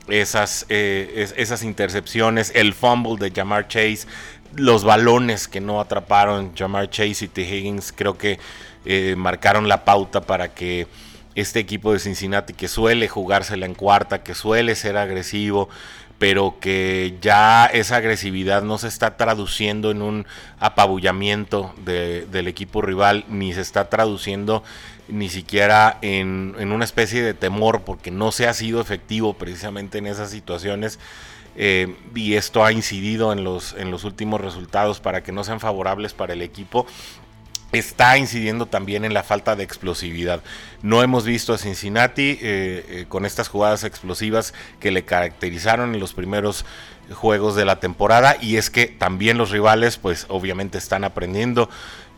Esas, 0.08 0.66
eh, 0.70 1.28
esas 1.36 1.64
intercepciones, 1.64 2.52
el 2.56 2.74
fumble 2.74 3.18
de 3.20 3.36
Jamar 3.36 3.68
Chase, 3.68 4.08
los 4.56 4.84
balones 4.84 5.48
que 5.48 5.62
no 5.62 5.80
atraparon 5.80 6.56
Jamar 6.56 6.90
Chase 6.90 7.26
y 7.26 7.28
T. 7.28 7.42
Higgins, 7.42 7.92
creo 7.92 8.18
que 8.18 8.40
eh, 8.86 9.16
marcaron 9.18 9.68
la 9.68 9.84
pauta 9.84 10.22
para 10.22 10.54
que 10.54 10.88
este 11.36 11.60
equipo 11.60 11.94
de 11.94 12.00
Cincinnati 12.00 12.54
que 12.54 12.68
suele 12.68 13.08
jugársela 13.08 13.66
en 13.66 13.76
cuarta, 13.76 14.24
que 14.24 14.36
suele 14.36 14.76
ser 14.76 14.98
agresivo, 14.98 15.70
pero 16.20 16.58
que 16.60 17.18
ya 17.22 17.66
esa 17.66 17.96
agresividad 17.96 18.62
no 18.62 18.78
se 18.78 18.90
está 18.90 19.16
traduciendo 19.16 19.90
en 19.90 20.02
un 20.02 20.28
apabullamiento 20.60 21.74
del 21.86 22.48
equipo 22.48 22.82
rival, 22.82 23.26
ni 23.30 23.54
se 23.54 23.62
está 23.62 23.90
traduciendo 23.90 24.64
ni 25.08 25.30
siquiera 25.30 25.98
en, 26.02 26.56
una 26.60 26.84
especie 26.84 27.24
de 27.24 27.34
temor, 27.34 27.82
porque 27.82 28.12
no 28.12 28.32
se 28.32 28.48
ha 28.48 28.54
sido 28.54 28.82
efectivo 28.82 29.34
precisamente 29.34 29.98
en 29.98 30.08
esas 30.08 30.30
situaciones. 30.30 31.00
Eh, 31.56 31.96
y 32.14 32.36
esto 32.36 32.64
ha 32.64 32.72
incidido 32.72 33.34
en 33.34 33.44
los, 33.44 33.74
en 33.74 33.90
los 33.90 34.04
últimos 34.04 34.40
resultados 34.40 35.00
para 35.00 35.24
que 35.24 35.32
no 35.32 35.44
sean 35.44 35.60
favorables 35.60 36.14
para 36.14 36.34
el 36.34 36.42
equipo 36.42 36.86
está 37.72 38.18
incidiendo 38.18 38.66
también 38.66 39.06
en 39.06 39.14
la 39.14 39.24
falta 39.24 39.56
de 39.56 39.64
explosividad. 39.64 40.42
No 40.82 41.04
hemos 41.04 41.26
visto 41.26 41.54
a 41.54 41.58
Cincinnati 41.58 42.32
eh, 42.32 42.38
eh, 42.42 43.06
con 43.08 43.26
estas 43.26 43.48
jugadas 43.48 43.84
explosivas 43.84 44.54
que 44.80 44.92
le 44.92 45.06
caracterizaron 45.06 45.94
en 45.94 46.00
los 46.00 46.14
primeros 46.14 46.66
juegos 47.14 47.56
de 47.56 47.66
la 47.66 47.80
temporada 47.80 48.38
y 48.40 48.58
es 48.58 48.70
que 48.70 48.86
también 48.86 49.38
los 49.38 49.50
rivales 49.50 49.98
pues 49.98 50.26
obviamente 50.30 50.78
están 50.78 51.04
aprendiendo 51.04 51.68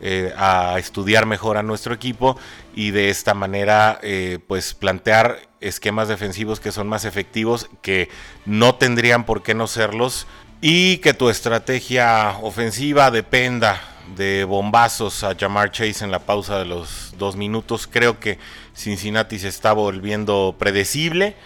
eh, 0.02 0.34
a 0.36 0.78
estudiar 0.78 1.24
mejor 1.24 1.56
a 1.56 1.62
nuestro 1.62 1.94
equipo 1.94 2.38
y 2.74 2.90
de 2.90 3.08
esta 3.08 3.32
manera 3.32 4.00
pues 4.46 4.74
plantear 4.74 5.48
esquemas 5.60 6.08
defensivos 6.08 6.60
que 6.60 6.72
son 6.72 6.88
más 6.88 7.06
efectivos 7.06 7.70
que 7.80 8.10
no 8.44 8.74
tendrían 8.74 9.24
por 9.24 9.42
qué 9.42 9.54
no 9.54 9.66
serlos 9.66 10.26
y 10.60 10.98
que 10.98 11.14
tu 11.14 11.30
estrategia 11.30 12.36
ofensiva 12.42 13.10
dependa 13.10 13.91
de 14.16 14.44
bombazos 14.44 15.24
a 15.24 15.34
Jamar 15.38 15.70
Chase 15.70 16.04
en 16.04 16.10
la 16.10 16.20
pausa 16.20 16.58
de 16.58 16.64
los 16.64 17.14
dos 17.18 17.36
minutos. 17.36 17.88
Creo 17.90 18.20
que 18.20 18.38
Cincinnati 18.74 19.38
se 19.38 19.48
está 19.48 19.72
volviendo 19.72 20.54
predecible 20.58 21.36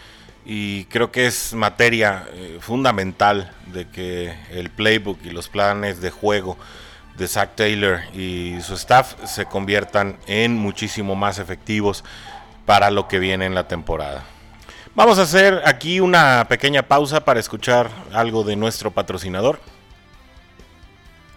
y 0.45 0.85
creo 0.85 1.11
que 1.11 1.27
es 1.27 1.55
materia 1.55 2.27
eh, 2.33 2.59
fundamental 2.61 3.53
de 3.67 3.89
que 3.89 4.35
el 4.51 4.71
playbook 4.71 5.19
y 5.25 5.31
los 5.31 5.49
planes 5.49 6.01
de 6.01 6.11
juego 6.11 6.57
de 7.17 7.29
Zach 7.29 7.55
Taylor 7.57 8.01
y 8.15 8.61
su 8.61 8.75
staff 8.75 9.15
se 9.25 9.47
conviertan 9.47 10.19
en 10.27 10.57
muchísimo 10.57 11.15
más 11.15 11.39
efectivos 11.39 12.05
para 12.65 12.91
lo 12.91 13.09
que 13.09 13.19
viene 13.19 13.47
en 13.47 13.55
la 13.55 13.69
temporada. 13.69 14.25
Vamos 14.95 15.19
a 15.19 15.23
hacer 15.23 15.63
aquí 15.67 16.01
una 16.01 16.47
pequeña 16.49 16.83
pausa 16.83 17.25
para 17.25 17.41
escuchar 17.41 17.91
algo 18.13 18.45
de 18.45 18.57
nuestro 18.57 18.91
patrocinador. 18.91 19.61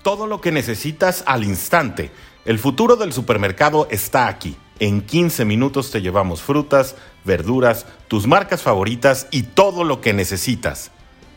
Todo 0.04 0.28
lo 0.28 0.42
que 0.42 0.52
necesitas 0.52 1.24
al 1.26 1.44
instante. 1.44 2.12
El 2.46 2.60
futuro 2.60 2.96
del 2.96 3.14
supermercado 3.14 3.88
está 3.92 4.28
aquí. 4.28 4.56
En 4.80 5.02
15 5.02 5.44
minutos 5.44 5.92
te 5.92 6.02
llevamos 6.02 6.42
frutas, 6.42 6.96
verduras, 7.26 7.86
tus 8.08 8.28
marcas 8.28 8.62
favoritas 8.62 9.28
y 9.30 9.44
todo 9.44 9.84
lo 9.84 10.00
que 10.00 10.14
necesitas. 10.14 10.92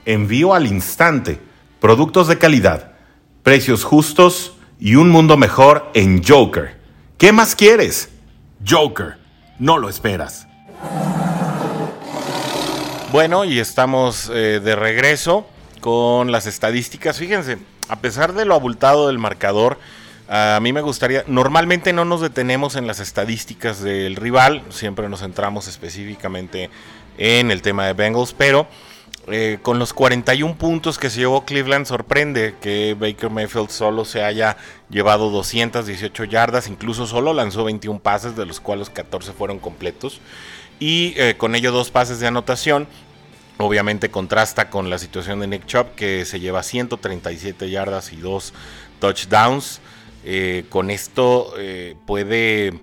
Envío 0.04 0.54
al 0.54 0.66
instante. 0.66 1.40
Productos 1.80 2.28
de 2.28 2.38
calidad, 2.38 2.92
precios 3.42 3.82
justos 3.82 4.54
y 4.78 4.94
un 4.94 5.10
mundo 5.10 5.36
mejor 5.36 5.90
en 5.94 6.22
Joker. 6.22 6.80
¿Qué 7.18 7.32
más 7.32 7.56
quieres? 7.56 8.10
Joker, 8.66 9.18
no 9.58 9.78
lo 9.78 9.88
esperas. 9.88 10.46
Bueno, 13.10 13.44
y 13.44 13.58
estamos 13.58 14.30
eh, 14.32 14.60
de 14.62 14.74
regreso 14.76 15.46
con 15.80 16.32
las 16.32 16.46
estadísticas. 16.46 17.18
Fíjense, 17.18 17.58
a 17.88 18.00
pesar 18.00 18.32
de 18.32 18.44
lo 18.44 18.54
abultado 18.54 19.08
del 19.08 19.18
marcador, 19.18 19.78
a 20.28 20.60
mí 20.62 20.72
me 20.72 20.80
gustaría, 20.80 21.24
normalmente 21.26 21.92
no 21.92 22.04
nos 22.04 22.20
detenemos 22.22 22.76
en 22.76 22.86
las 22.86 23.00
estadísticas 23.00 23.82
del 23.82 24.16
rival, 24.16 24.62
siempre 24.70 25.08
nos 25.08 25.20
centramos 25.20 25.68
específicamente 25.68 26.70
en 27.18 27.50
el 27.50 27.60
tema 27.60 27.86
de 27.86 27.92
Bengals, 27.92 28.32
pero 28.32 28.66
eh, 29.28 29.58
con 29.62 29.78
los 29.78 29.92
41 29.92 30.56
puntos 30.56 30.98
que 30.98 31.08
se 31.08 31.20
llevó 31.20 31.44
Cleveland 31.44 31.86
sorprende 31.86 32.56
que 32.60 32.96
Baker 32.98 33.30
Mayfield 33.30 33.68
solo 33.68 34.04
se 34.04 34.24
haya 34.24 34.56
llevado 34.90 35.30
218 35.30 36.24
yardas, 36.24 36.66
incluso 36.66 37.06
solo 37.06 37.32
lanzó 37.32 37.64
21 37.64 38.00
pases, 38.00 38.34
de 38.34 38.46
los 38.46 38.58
cuales 38.58 38.90
14 38.90 39.32
fueron 39.32 39.60
completos, 39.60 40.20
y 40.80 41.14
eh, 41.16 41.36
con 41.36 41.54
ello 41.54 41.70
dos 41.70 41.90
pases 41.90 42.18
de 42.18 42.26
anotación. 42.26 42.88
Obviamente 43.58 44.10
contrasta 44.10 44.70
con 44.70 44.90
la 44.90 44.98
situación 44.98 45.40
de 45.40 45.46
Nick 45.46 45.66
Chubb, 45.66 45.94
que 45.94 46.24
se 46.24 46.40
lleva 46.40 46.62
137 46.62 47.70
yardas 47.70 48.12
y 48.12 48.16
dos 48.16 48.52
touchdowns. 48.98 49.80
Eh, 50.24 50.64
con 50.68 50.90
esto 50.90 51.54
eh, 51.58 51.96
puede 52.06 52.80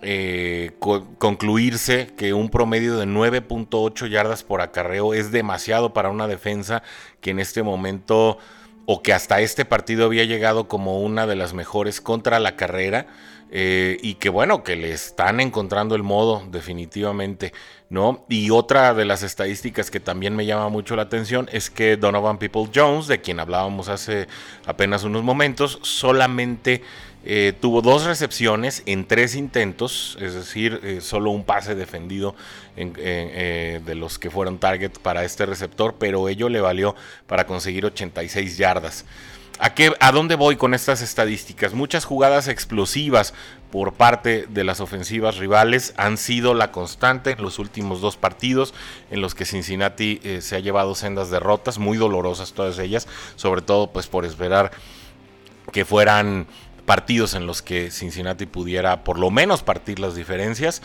eh, 0.00 0.72
concluirse 1.18 2.08
que 2.16 2.34
un 2.34 2.50
promedio 2.50 2.96
de 2.96 3.06
9.8 3.06 4.08
yardas 4.08 4.42
por 4.42 4.60
acarreo 4.60 5.14
es 5.14 5.30
demasiado 5.30 5.92
para 5.92 6.10
una 6.10 6.26
defensa 6.26 6.82
que 7.20 7.30
en 7.30 7.38
este 7.38 7.62
momento 7.62 8.38
o 8.86 9.02
que 9.02 9.12
hasta 9.12 9.40
este 9.40 9.64
partido 9.64 10.06
había 10.06 10.24
llegado 10.24 10.66
como 10.66 11.00
una 11.00 11.26
de 11.28 11.36
las 11.36 11.54
mejores 11.54 12.00
contra 12.00 12.40
la 12.40 12.56
carrera. 12.56 13.06
Eh, 13.54 13.98
y 14.00 14.14
que 14.14 14.30
bueno, 14.30 14.64
que 14.64 14.76
le 14.76 14.92
están 14.92 15.38
encontrando 15.38 15.94
el 15.94 16.02
modo 16.02 16.42
definitivamente, 16.50 17.52
¿no? 17.90 18.24
Y 18.30 18.48
otra 18.48 18.94
de 18.94 19.04
las 19.04 19.22
estadísticas 19.22 19.90
que 19.90 20.00
también 20.00 20.34
me 20.34 20.46
llama 20.46 20.70
mucho 20.70 20.96
la 20.96 21.02
atención 21.02 21.50
es 21.52 21.68
que 21.68 21.98
Donovan 21.98 22.38
People 22.38 22.70
Jones, 22.74 23.08
de 23.08 23.20
quien 23.20 23.40
hablábamos 23.40 23.90
hace 23.90 24.26
apenas 24.64 25.04
unos 25.04 25.22
momentos, 25.22 25.78
solamente 25.82 26.82
Eh, 27.24 27.52
tuvo 27.60 27.82
dos 27.82 28.04
recepciones 28.04 28.82
en 28.84 29.06
tres 29.06 29.36
intentos, 29.36 30.18
es 30.20 30.34
decir, 30.34 30.80
eh, 30.82 31.00
solo 31.00 31.30
un 31.30 31.44
pase 31.44 31.76
defendido 31.76 32.34
de 32.74 33.94
los 33.94 34.18
que 34.18 34.28
fueron 34.28 34.58
target 34.58 34.90
para 35.00 35.22
este 35.24 35.46
receptor, 35.46 35.94
pero 36.00 36.28
ello 36.28 36.48
le 36.48 36.60
valió 36.60 36.96
para 37.28 37.46
conseguir 37.46 37.86
86 37.86 38.56
yardas. 38.56 39.04
¿A, 39.58 39.74
qué, 39.74 39.92
¿A 40.00 40.12
dónde 40.12 40.34
voy 40.34 40.56
con 40.56 40.74
estas 40.74 41.02
estadísticas? 41.02 41.74
Muchas 41.74 42.04
jugadas 42.04 42.48
explosivas 42.48 43.34
por 43.70 43.94
parte 43.94 44.46
de 44.48 44.64
las 44.64 44.80
ofensivas 44.80 45.36
rivales 45.36 45.94
han 45.96 46.18
sido 46.18 46.54
la 46.54 46.72
constante 46.72 47.32
en 47.32 47.42
los 47.42 47.58
últimos 47.58 48.00
dos 48.00 48.16
partidos 48.16 48.74
en 49.10 49.20
los 49.20 49.34
que 49.34 49.44
Cincinnati 49.44 50.20
se 50.40 50.56
ha 50.56 50.60
llevado 50.60 50.94
sendas 50.94 51.30
derrotas, 51.30 51.78
muy 51.78 51.96
dolorosas 51.96 52.52
todas 52.52 52.78
ellas, 52.78 53.08
sobre 53.36 53.62
todo 53.62 53.90
pues 53.92 54.08
por 54.08 54.24
esperar 54.24 54.72
que 55.72 55.84
fueran 55.84 56.46
partidos 56.84 57.34
en 57.34 57.46
los 57.46 57.62
que 57.62 57.90
Cincinnati 57.90 58.46
pudiera 58.46 59.04
por 59.04 59.18
lo 59.18 59.30
menos 59.30 59.62
partir 59.62 59.98
las 59.98 60.14
diferencias. 60.14 60.82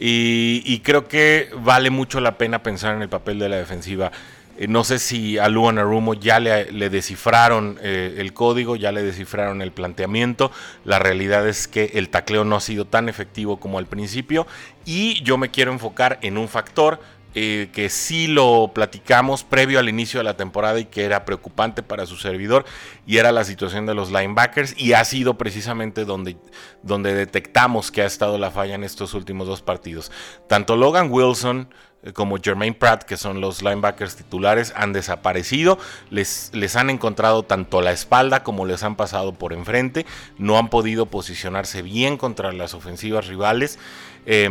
Y, 0.00 0.80
creo 0.80 1.08
que 1.08 1.50
vale 1.56 1.90
mucho 1.90 2.20
la 2.20 2.38
pena 2.38 2.62
pensar 2.62 2.94
en 2.94 3.02
el 3.02 3.08
papel 3.08 3.38
de 3.38 3.48
la 3.48 3.56
defensiva. 3.56 4.12
Eh, 4.58 4.66
no 4.68 4.84
sé 4.84 4.98
si 4.98 5.38
a 5.38 5.48
Luan 5.48 5.78
Arumo 5.78 6.14
ya 6.14 6.40
le, 6.40 6.90
descifraron 6.90 7.78
eh, 7.80 8.16
el 8.18 8.32
código, 8.32 8.76
ya 8.76 8.92
le 8.92 9.02
descifraron 9.02 9.62
el 9.62 9.72
planteamiento. 9.72 10.50
La 10.84 10.98
realidad 10.98 11.48
es 11.48 11.68
que 11.68 11.92
el 11.94 12.08
tacleo 12.08 12.44
no 12.44 12.56
ha 12.56 12.60
sido 12.60 12.84
tan 12.84 13.08
efectivo 13.08 13.60
como 13.60 13.78
al 13.78 13.86
principio. 13.86 14.46
Y 14.84 15.22
yo 15.22 15.38
me 15.38 15.50
quiero 15.50 15.72
enfocar 15.72 16.18
en 16.22 16.36
un 16.36 16.48
factor 16.48 16.98
eh, 17.34 17.68
que 17.72 17.90
sí 17.90 18.26
lo 18.26 18.72
platicamos 18.74 19.44
previo 19.44 19.78
al 19.78 19.88
inicio 19.88 20.18
de 20.18 20.24
la 20.24 20.38
temporada 20.38 20.80
y 20.80 20.86
que 20.86 21.04
era 21.04 21.26
preocupante 21.26 21.82
para 21.82 22.06
su 22.06 22.16
servidor 22.16 22.64
y 23.06 23.18
era 23.18 23.32
la 23.32 23.44
situación 23.44 23.84
de 23.84 23.94
los 23.94 24.10
linebackers 24.10 24.74
y 24.78 24.94
ha 24.94 25.04
sido 25.04 25.38
precisamente 25.38 26.06
donde, 26.06 26.38
donde 26.82 27.14
detectamos 27.14 27.92
que 27.92 28.00
ha 28.00 28.06
estado 28.06 28.38
la 28.38 28.50
falla 28.50 28.74
en 28.74 28.82
estos 28.82 29.12
últimos 29.12 29.46
dos 29.46 29.60
partidos. 29.60 30.10
Tanto 30.48 30.74
Logan 30.74 31.12
Wilson 31.12 31.68
como 32.14 32.38
Jermaine 32.38 32.74
Pratt, 32.74 33.02
que 33.02 33.16
son 33.16 33.40
los 33.40 33.62
linebackers 33.62 34.16
titulares, 34.16 34.72
han 34.76 34.92
desaparecido. 34.92 35.78
Les, 36.10 36.50
les, 36.54 36.76
han 36.76 36.90
encontrado 36.90 37.42
tanto 37.42 37.80
la 37.80 37.92
espalda 37.92 38.42
como 38.42 38.66
les 38.66 38.82
han 38.82 38.96
pasado 38.96 39.34
por 39.34 39.52
enfrente. 39.52 40.06
No 40.38 40.58
han 40.58 40.68
podido 40.68 41.06
posicionarse 41.06 41.82
bien 41.82 42.16
contra 42.16 42.52
las 42.52 42.74
ofensivas 42.74 43.26
rivales. 43.26 43.78
Eh, 44.26 44.48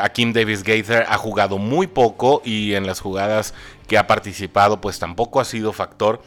Akim 0.00 0.32
Davis 0.32 0.62
Gaither 0.62 1.06
ha 1.08 1.16
jugado 1.18 1.58
muy 1.58 1.86
poco 1.86 2.42
y 2.44 2.74
en 2.74 2.86
las 2.86 3.00
jugadas 3.00 3.54
que 3.88 3.98
ha 3.98 4.06
participado 4.06 4.80
pues 4.80 4.98
tampoco 4.98 5.40
ha 5.40 5.44
sido 5.44 5.72
factor. 5.72 6.22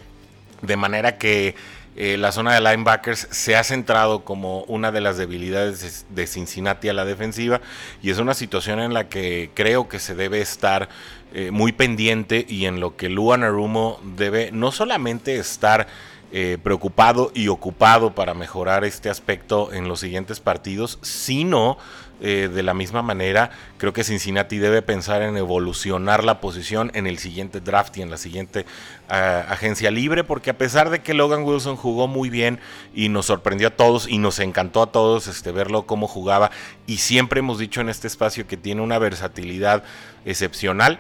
De 0.62 0.76
manera 0.76 1.18
que 1.18 1.56
eh, 1.96 2.18
la 2.18 2.32
zona 2.32 2.54
de 2.54 2.62
linebackers 2.62 3.28
se 3.32 3.56
ha 3.56 3.64
centrado 3.64 4.24
como 4.24 4.62
una 4.64 4.92
de 4.92 5.02
las 5.02 5.18
debilidades 5.18 6.06
de, 6.10 6.28
Cincinnati 6.28 6.88
a 6.88 6.94
la 6.94 7.04
defensiva 7.04 7.62
y 8.02 8.10
es 8.10 8.20
una 8.20 8.34
situación 8.34 8.80
en 8.80 8.94
la 8.94 9.10
que 9.10 9.50
creo 9.54 9.90
que 9.90 10.00
se 10.00 10.16
debe 10.16 10.40
estar 10.40 10.88
eh, 11.34 11.52
muy 11.52 11.72
pendiente 11.72 12.46
y 12.48 12.66
en 12.66 12.80
lo 12.80 12.96
que 12.96 13.10
Luan 13.10 13.44
Arumo 13.44 14.00
debe 14.16 14.52
no 14.52 14.72
solamente 14.72 15.38
estar 15.38 15.88
eh, 16.32 16.60
preocupado 16.62 17.32
y 17.34 17.48
ocupado 17.48 18.14
para 18.14 18.36
mejorar 18.36 18.84
este 18.84 19.10
aspecto 19.10 19.74
en 19.74 19.88
los 19.88 20.00
siguientes 20.00 20.40
partidos, 20.40 21.00
sino 21.02 21.80
eh, 22.22 22.50
de 22.54 22.64
la 22.64 22.74
misma 22.74 23.02
manera, 23.02 23.50
creo 23.78 23.94
que 23.94 24.04
Cincinnati 24.04 24.58
debe 24.58 24.82
pensar 24.82 25.22
en 25.22 25.38
evolucionar 25.38 26.26
la 26.26 26.42
posición 26.42 26.92
en 26.94 27.08
el 27.08 27.18
siguiente 27.18 27.62
draft 27.62 27.96
y 27.98 28.02
en 28.02 28.10
la 28.10 28.18
siguiente 28.18 28.66
ah, 29.08 29.46
agencia 29.48 29.90
libre, 29.90 30.26
porque 30.26 30.50
a 30.50 30.58
pesar 30.58 30.90
de 30.90 31.00
que 31.00 31.14
Logan 31.14 31.44
Wilson 31.44 31.78
jugó 31.78 32.10
muy 32.10 32.30
bien 32.30 32.60
y 32.94 33.08
nos 33.08 33.28
sorprendió 33.28 33.70
a 33.70 33.72
todos 33.72 34.06
y 34.10 34.18
nos 34.18 34.40
encantó 34.40 34.82
a 34.82 34.92
todos 34.92 35.28
este, 35.28 35.54
verlo 35.54 35.86
cómo 35.86 36.10
jugaba, 36.10 36.52
y 36.88 36.98
siempre 36.98 37.40
hemos 37.40 37.58
dicho 37.58 37.80
en 37.80 37.88
este 37.88 38.08
espacio 38.08 38.46
que 38.48 38.58
tiene 38.58 38.82
una 38.82 39.00
versatilidad 39.00 39.84
excepcional 40.26 41.00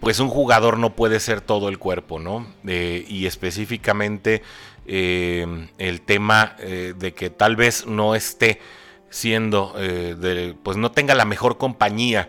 pues 0.00 0.18
un 0.20 0.28
jugador 0.28 0.76
no 0.78 0.96
puede 0.96 1.20
ser 1.20 1.40
todo 1.40 1.68
el 1.68 1.78
cuerpo, 1.78 2.18
¿no? 2.18 2.46
Eh, 2.66 3.04
y 3.08 3.26
específicamente 3.26 4.42
eh, 4.86 5.68
el 5.78 6.00
tema 6.00 6.56
de 6.58 7.14
que 7.14 7.30
tal 7.30 7.56
vez 7.56 7.86
no 7.86 8.14
esté 8.14 8.60
siendo, 9.14 9.74
eh, 9.78 10.56
pues 10.64 10.76
no 10.76 10.90
tenga 10.90 11.14
la 11.14 11.24
mejor 11.24 11.56
compañía. 11.56 12.28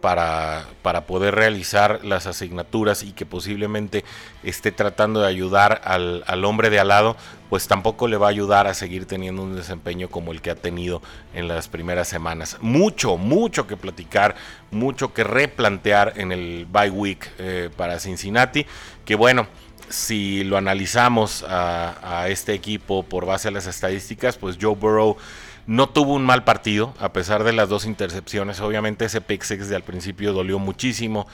Para, 0.00 0.64
para, 0.80 1.04
poder 1.04 1.34
realizar 1.34 2.02
las 2.02 2.26
asignaturas 2.26 3.02
y 3.02 3.12
que 3.12 3.26
posiblemente 3.26 4.06
esté 4.42 4.72
tratando 4.72 5.20
de 5.20 5.28
ayudar 5.28 5.82
al, 5.84 6.24
al, 6.26 6.46
hombre 6.46 6.70
de 6.70 6.78
al 6.78 6.88
lado, 6.88 7.14
pues 7.50 7.68
tampoco 7.68 8.08
le 8.08 8.16
va 8.16 8.28
a 8.28 8.30
ayudar 8.30 8.66
a 8.68 8.72
seguir 8.72 9.04
teniendo 9.04 9.42
un 9.42 9.54
desempeño 9.54 10.08
como 10.08 10.32
el 10.32 10.40
que 10.40 10.50
ha 10.50 10.54
tenido 10.54 11.02
en 11.34 11.46
las 11.46 11.68
primeras 11.68 12.08
semanas. 12.08 12.56
Mucho, 12.62 13.18
mucho 13.18 13.66
que 13.66 13.76
platicar, 13.76 14.34
mucho 14.70 15.12
que 15.12 15.24
replantear 15.24 16.14
en 16.16 16.32
el 16.32 16.64
bye 16.64 16.88
week 16.88 17.30
eh, 17.36 17.68
para 17.76 17.98
Cincinnati, 17.98 18.64
que 19.04 19.14
bueno. 19.14 19.46
Si 19.88 20.42
lo 20.42 20.56
analizamos 20.56 21.44
a, 21.44 21.94
a 22.02 22.28
este 22.28 22.54
equipo 22.54 23.04
por 23.04 23.24
base 23.24 23.46
a 23.46 23.50
las 23.52 23.68
estadísticas, 23.68 24.36
pues 24.36 24.58
Joe 24.60 24.74
Burrow 24.74 25.16
no 25.66 25.88
tuvo 25.88 26.14
un 26.14 26.24
mal 26.24 26.44
partido, 26.44 26.94
a 27.00 27.12
pesar 27.12 27.42
de 27.42 27.52
las 27.52 27.68
dos 27.68 27.86
intercepciones. 27.86 28.60
Obviamente 28.60 29.04
ese 29.04 29.20
pick 29.20 29.44
de 29.46 29.76
al 29.76 29.82
principio 29.82 30.32
dolió 30.32 30.58
muchísimo. 30.58 31.26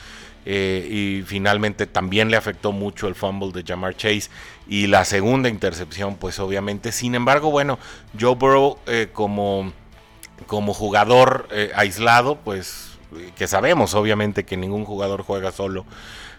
Eh, 0.44 0.88
y 0.90 1.22
finalmente 1.22 1.86
también 1.86 2.28
le 2.28 2.36
afectó 2.36 2.72
mucho 2.72 3.06
el 3.06 3.14
fumble 3.14 3.52
de 3.52 3.62
Jamar 3.64 3.94
Chase 3.96 4.28
y 4.66 4.88
la 4.88 5.04
segunda 5.04 5.48
intercepción, 5.48 6.16
pues 6.16 6.40
obviamente. 6.40 6.90
Sin 6.90 7.14
embargo, 7.14 7.50
bueno, 7.50 7.78
Joe 8.18 8.34
Burrow 8.34 8.78
eh, 8.86 9.10
como, 9.12 9.72
como 10.46 10.74
jugador 10.74 11.48
eh, 11.52 11.70
aislado, 11.76 12.36
pues 12.36 12.88
que 13.36 13.46
sabemos 13.46 13.94
obviamente 13.94 14.44
que 14.44 14.56
ningún 14.56 14.84
jugador 14.84 15.22
juega 15.22 15.52
solo, 15.52 15.84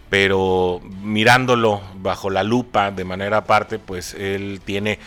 pero 0.10 0.82
mirándolo 1.02 1.82
bajo 1.96 2.32
la 2.32 2.44
lupa 2.44 2.92
de 2.92 3.04
manera 3.06 3.38
aparte, 3.38 3.78
pues 3.78 4.16
él 4.16 4.60
tiene 4.66 5.00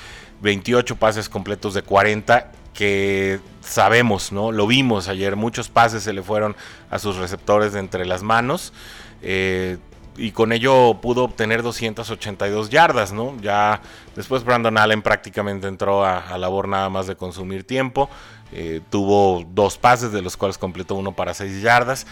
28 0.43 0.97
pases 0.97 1.29
completos 1.29 1.75
de 1.75 1.83
40 1.83 2.53
que 2.77 3.41
sabemos, 3.63 4.31
¿no? 4.33 4.53
Lo 4.53 4.67
vimos 4.67 5.09
ayer, 5.09 5.35
muchos 5.35 5.69
pases 5.69 6.03
se 6.03 6.13
le 6.13 6.23
fueron 6.23 6.55
a 6.91 6.99
sus 6.99 7.17
receptores 7.17 7.73
de 7.73 7.81
entre 7.81 8.05
las 8.05 8.23
manos. 8.23 8.73
Eh, 9.23 9.79
y 10.19 10.31
con 10.31 10.53
ello 10.53 10.99
pudo 11.01 11.25
obtener 11.25 11.63
282 11.63 12.71
yardas, 12.71 13.13
¿no? 13.13 13.35
Ya 13.41 13.81
después 14.15 14.45
Brandon 14.45 14.79
Allen 14.79 15.03
prácticamente 15.03 15.69
entró 15.69 16.05
a, 16.05 16.39
labor 16.39 16.69
nada 16.69 16.89
más 16.89 17.07
de 17.07 17.17
consumir 17.17 17.65
tiempo. 17.65 18.09
Eh, 18.53 18.81
tuvo 18.91 19.45
dos 19.51 19.77
pases, 19.77 20.13
de 20.13 20.23
los 20.23 20.37
cuales 20.37 20.59
completó 20.59 20.95
uno 20.95 21.13
para 21.13 21.35
6 21.35 21.63
yardas. 21.63 22.07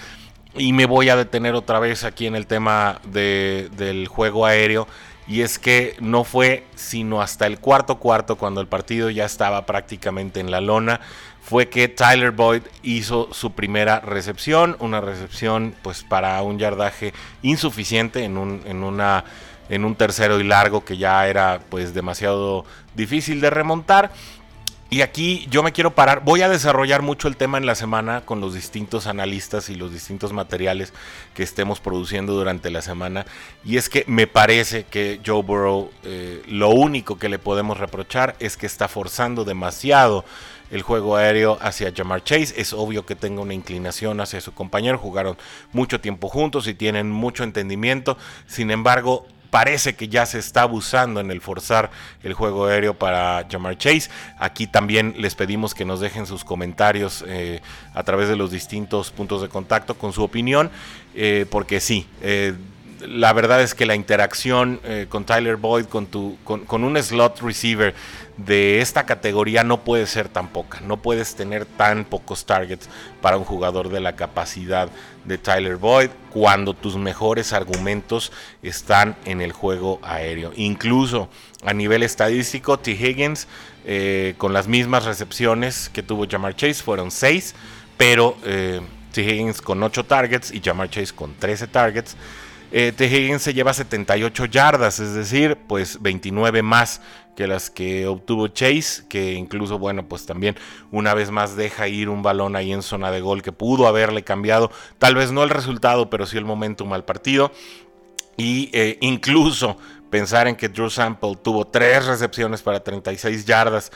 Y 0.57 0.73
me 0.73 0.87
voy 0.87 1.09
a 1.09 1.17
detener 1.17 1.55
otra 1.55 1.79
vez 1.79 2.05
aquí 2.05 2.27
en 2.27 2.37
el 2.37 2.47
tema 2.47 3.01
del 3.05 4.07
juego 4.09 4.47
aéreo 4.47 4.87
y 5.27 5.41
es 5.41 5.59
que 5.59 5.97
no 6.01 6.25
fue 6.25 6.65
sino 6.75 7.23
hasta 7.23 7.47
el 7.47 7.59
cuarto 7.59 7.97
cuarto, 7.97 8.37
cuando 8.37 8.61
el 8.61 8.67
partido 8.67 9.11
ya 9.11 9.25
estaba 9.25 9.67
prácticamente 9.67 10.41
en 10.41 10.51
la 10.51 10.61
lona, 10.61 11.01
fue 11.43 11.69
que 11.69 11.89
Tyler 11.89 12.31
Boyd 12.31 12.63
hizo 12.83 13.29
su 13.33 13.53
primera 13.53 14.01
recepción, 14.01 14.77
una 14.81 15.01
recepción 15.01 15.75
pues 15.83 16.03
para 16.03 16.41
un 16.43 16.59
yardaje 16.59 17.13
insuficiente 17.43 18.25
en 18.25 18.39
un, 18.39 18.63
en 18.65 18.83
una, 18.83 19.25
en 19.69 19.85
un 19.85 19.95
tercero 19.95 20.41
y 20.41 20.45
largo 20.45 20.85
que 20.85 20.97
ya 20.97 21.27
era 21.29 21.61
pues 21.69 21.93
demasiado 21.93 22.65
difícil 22.95 23.43
de 23.43 23.51
remontar. 23.51 24.11
Y 24.91 25.01
aquí 25.01 25.47
yo 25.51 25.63
me 25.63 25.73
quiero 25.73 25.95
parar, 25.95 26.23
voy 26.25 26.43
a 26.43 26.49
desarrollar 26.49 27.03
mucho 27.03 27.27
el 27.27 27.37
tema 27.37 27.59
en 27.59 27.67
la 27.67 27.75
semana 27.75 28.21
con 28.21 28.41
los 28.41 28.55
distintos 28.55 29.07
analistas 29.07 29.69
y 29.69 29.75
los 29.75 29.93
distintos 29.93 30.33
materiales 30.33 30.93
que 31.35 31.43
estemos 31.43 31.81
produciendo 31.81 32.35
durante 32.35 32.71
la 32.71 32.81
semana. 32.81 33.27
Y 33.65 33.77
es 33.77 33.89
que 33.89 34.05
me 34.07 34.27
parece 34.27 34.85
que 34.85 35.21
Joe 35.25 35.43
Burrow 35.43 35.91
eh, 36.05 36.43
lo 36.47 36.69
único 36.69 37.19
que 37.19 37.29
le 37.29 37.39
podemos 37.39 37.79
reprochar 37.79 38.37
es 38.39 38.57
que 38.57 38.67
está 38.67 38.87
forzando 38.87 39.45
demasiado 39.45 40.25
el 40.71 40.83
juego 40.83 41.17
aéreo 41.17 41.59
hacia 41.61 41.93
Jamar 41.95 42.23
Chase. 42.23 42.55
Es 42.57 42.73
obvio 42.73 43.07
que 43.07 43.17
tenga 43.17 43.41
una 43.41 43.55
inclinación 43.55 44.21
hacia 44.21 44.41
su 44.41 44.53
compañero. 44.53 44.99
Jugaron 44.99 45.37
mucho 45.73 46.01
tiempo 46.01 46.29
juntos 46.29 46.69
y 46.69 46.75
tienen 46.75 47.11
mucho 47.11 47.43
entendimiento. 47.43 48.17
Sin 48.47 48.71
embargo, 48.71 49.27
parece 49.55 49.95
que 49.95 50.09
ya 50.09 50.27
se 50.27 50.41
está 50.41 50.63
abusando 50.63 51.21
en 51.21 51.31
el 51.31 51.41
forzar 51.41 51.93
el 52.25 52.35
juego 52.35 52.67
aéreo 52.67 52.95
para 52.95 53.47
Jamar 53.49 53.79
Chase. 53.79 54.11
Aquí 54.37 54.67
también 54.67 55.15
les 55.17 55.37
pedimos 55.37 55.75
que 55.75 55.85
nos 55.85 56.01
dejen 56.01 56.27
sus 56.27 56.43
comentarios 56.43 57.25
eh, 57.29 57.61
a 57.95 58.03
través 58.03 58.29
de 58.29 58.35
los 58.35 58.51
distintos 58.51 59.13
puntos 59.13 59.43
de 59.43 59.49
contacto 59.49 59.95
con 59.95 60.13
su 60.13 60.25
opinión, 60.25 60.73
eh, 61.15 61.47
porque 61.49 61.79
sí. 61.79 62.05
Eh, 62.21 62.55
la 63.07 63.33
verdad 63.33 63.63
es 63.63 63.77
que 63.77 63.87
la 63.87 63.95
interacción 63.95 64.81
con 65.11 65.27
Tyler 65.27 65.57
Boyd, 65.57 65.85
con, 65.87 66.07
con, 66.07 66.85
un 66.85 67.03
slot 67.03 67.41
receiver 67.43 67.95
de 68.39 68.81
esta 68.81 69.05
categoría 69.05 69.63
no 69.63 69.85
puede 69.85 70.07
ser 70.07 70.29
tan 70.31 70.49
poca. 70.49 70.81
No 70.81 70.97
puedes 70.97 71.35
tener 71.35 71.67
tan 71.67 72.07
pocos 72.07 72.47
targets 72.47 72.89
para 73.21 73.37
un 73.37 73.45
jugador 73.45 73.91
de 73.91 74.01
la 74.01 74.17
capacidad 74.17 74.89
de 75.25 75.39
Tyler 75.39 75.77
Boyd 75.77 76.11
cuando 76.31 76.75
tus 76.75 76.97
mejores 76.97 77.53
argumentos 77.53 78.33
están 78.63 79.17
en 79.25 79.41
el 79.41 79.53
juego 79.53 80.01
aéreo. 80.03 80.53
Incluso 80.57 81.29
a 81.65 81.73
nivel 81.73 82.03
estadístico, 82.03 82.79
T. 82.79 82.93
Higgins 82.93 83.47
eh, 83.87 84.35
con 84.39 84.53
las 84.53 84.67
mismas 84.67 85.05
recepciones 85.05 85.91
que 85.91 86.03
tuvo 86.03 86.27
Jamar 86.29 86.57
Chase 86.57 86.83
fueron 86.83 87.11
6, 87.11 87.55
pero 87.97 88.37
eh, 88.45 88.81
T. 89.13 89.23
Higgins 89.23 89.61
con 89.61 89.83
8 89.83 90.05
targets 90.05 90.53
y 90.53 90.61
Jamar 90.61 90.91
Chase 90.91 91.15
con 91.15 91.35
13 91.35 91.67
targets. 91.69 92.17
Eh, 92.77 92.91
T. 92.91 93.07
Higgins 93.07 93.41
se 93.41 93.55
lleva 93.55 93.73
78 93.73 94.47
yardas, 94.47 94.99
es 94.99 95.15
decir, 95.15 95.59
pues 95.69 96.03
29 96.03 96.61
más 96.65 97.01
que 97.37 97.47
las 97.47 97.71
que 97.71 98.09
obtuvo 98.09 98.49
Chase, 98.49 99.05
que 99.09 99.35
incluso, 99.35 99.79
bueno, 99.79 100.09
pues 100.09 100.27
también 100.27 100.57
una 100.91 101.15
vez 101.15 101.31
más 101.31 101.55
deja 101.55 101.87
ir 101.87 102.09
un 102.09 102.25
balón 102.25 102.57
ahí 102.57 102.73
en 102.73 102.83
zona 102.83 103.13
de 103.13 103.21
gol 103.21 103.43
que 103.43 103.53
pudo 103.53 103.87
haberle 103.87 104.25
cambiado, 104.25 104.73
tal 104.99 105.15
vez 105.15 105.31
no 105.31 105.45
el 105.45 105.51
resultado, 105.51 106.11
pero 106.11 106.27
sí 106.27 106.37
el 106.37 106.45
momentum 106.45 106.93
al 106.95 107.05
partido. 107.05 107.53
Y 108.37 108.71
eh, 108.73 108.99
incluso 109.03 109.77
pensar 110.11 110.49
en 110.49 110.57
que 110.57 110.69
Drew 110.69 110.91
Sample 110.91 111.37
tuvo 111.37 111.69
tres 111.69 112.07
recepciones 112.07 112.61
para 112.61 112.83
36 112.83 113.45
yardas. 113.45 113.93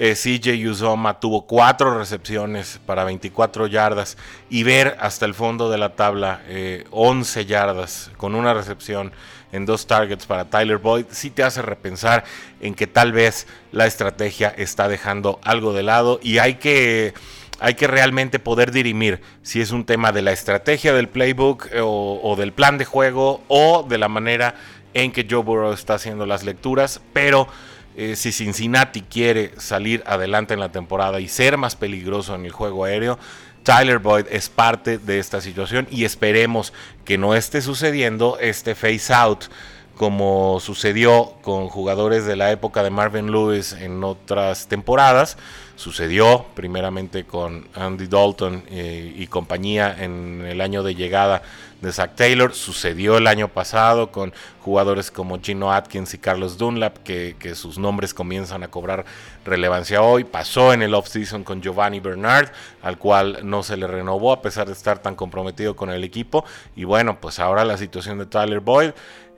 Eh, 0.00 0.14
CJ 0.14 0.68
Uzoma 0.70 1.18
tuvo 1.18 1.44
cuatro 1.46 1.98
recepciones 1.98 2.80
para 2.86 3.02
24 3.02 3.66
yardas 3.66 4.16
y 4.48 4.62
ver 4.62 4.96
hasta 5.00 5.26
el 5.26 5.34
fondo 5.34 5.70
de 5.70 5.78
la 5.78 5.96
tabla 5.96 6.40
11 6.90 7.46
yardas 7.46 8.10
con 8.16 8.36
una 8.36 8.54
recepción 8.54 9.12
en 9.52 9.66
dos 9.66 9.86
targets 9.86 10.26
para 10.26 10.44
Tyler 10.44 10.78
Boyd, 10.78 11.06
sí 11.10 11.30
te 11.30 11.42
hace 11.42 11.62
repensar 11.62 12.24
en 12.60 12.74
que 12.74 12.86
tal 12.86 13.12
vez 13.12 13.46
la 13.72 13.86
estrategia 13.86 14.48
está 14.56 14.88
dejando 14.88 15.40
algo 15.42 15.72
de 15.72 15.82
lado 15.82 16.20
y 16.22 16.38
hay 16.38 16.54
que 16.54 17.14
hay 17.60 17.74
que 17.74 17.88
realmente 17.88 18.38
poder 18.38 18.70
dirimir 18.70 19.20
si 19.42 19.60
es 19.60 19.72
un 19.72 19.84
tema 19.84 20.12
de 20.12 20.22
la 20.22 20.30
estrategia 20.30 20.92
del 20.92 21.08
playbook 21.08 21.66
eh, 21.72 21.80
o, 21.82 22.36
del 22.38 22.52
plan 22.52 22.78
de 22.78 22.84
juego 22.84 23.42
o 23.48 23.82
de 23.82 23.98
la 23.98 24.08
manera 24.08 24.54
en 24.94 25.10
que 25.10 25.26
Joe 25.28 25.42
Burrow 25.42 25.72
está 25.72 25.94
haciendo 25.94 26.24
las 26.24 26.44
lecturas, 26.44 27.00
pero 27.12 27.48
eh, 27.98 28.14
si 28.14 28.30
Cincinnati 28.30 29.02
quiere 29.02 29.52
salir 29.58 30.04
adelante 30.06 30.54
en 30.54 30.60
la 30.60 30.70
temporada 30.70 31.18
y 31.18 31.26
ser 31.26 31.56
más 31.56 31.74
peligroso 31.74 32.36
en 32.36 32.44
el 32.44 32.52
juego 32.52 32.84
aéreo, 32.84 33.18
Tyler 33.64 33.98
Boyd 33.98 34.26
es 34.30 34.48
parte 34.48 34.98
de 34.98 35.18
esta 35.18 35.40
situación 35.40 35.88
y 35.90 36.04
esperemos 36.04 36.72
que 37.04 37.18
no 37.18 37.34
esté 37.34 37.60
sucediendo 37.60 38.38
este 38.40 38.76
face 38.76 39.12
out 39.12 39.46
como 39.96 40.60
sucedió 40.60 41.34
con 41.42 41.68
jugadores 41.68 42.24
de 42.24 42.36
la 42.36 42.52
época 42.52 42.84
de 42.84 42.90
Marvin 42.90 43.32
Lewis 43.32 43.72
en 43.72 44.04
otras 44.04 44.68
temporadas. 44.68 45.36
Sucedió 45.74 46.46
primeramente 46.54 47.24
con 47.24 47.66
Andy 47.74 48.06
Dalton 48.06 48.62
eh, 48.70 49.12
y 49.16 49.26
compañía 49.26 49.96
en 49.98 50.46
el 50.46 50.60
año 50.60 50.84
de 50.84 50.94
llegada 50.94 51.42
de 51.80 51.92
Zach 51.92 52.14
Taylor. 52.14 52.54
Sucedió 52.54 53.16
el 53.16 53.26
año 53.26 53.48
pasado 53.48 54.10
con 54.10 54.32
jugadores 54.60 55.10
como 55.10 55.40
Gino 55.40 55.72
Atkins 55.72 56.14
y 56.14 56.18
Carlos 56.18 56.58
Dunlap, 56.58 56.98
que, 56.98 57.36
sus 57.54 57.78
nombres 57.78 58.14
comienzan 58.14 58.62
a 58.62 58.68
cobrar 58.68 59.04
relevancia 59.44 60.02
hoy. 60.02 60.24
Pasó 60.24 60.72
en 60.72 60.82
el 60.82 60.94
offseason 60.94 61.44
con 61.44 61.62
Giovanni 61.62 62.00
Bernard, 62.00 62.50
al 62.82 62.98
cual 62.98 63.40
no 63.42 63.62
se 63.62 63.76
le 63.76 63.86
renovó 63.86 64.32
a 64.32 64.42
pesar 64.42 64.66
de 64.66 64.72
estar 64.72 65.00
tan 65.00 65.14
comprometido 65.14 65.76
con 65.76 65.90
el 65.90 66.04
equipo. 66.04 66.44
Y 66.76 66.84
bueno, 66.84 67.20
pues 67.20 67.38
ahora 67.38 67.64
la 67.64 67.76
situación 67.76 68.18
de 68.18 68.26
Tyler 68.26 68.60
Boyd. 68.60 68.90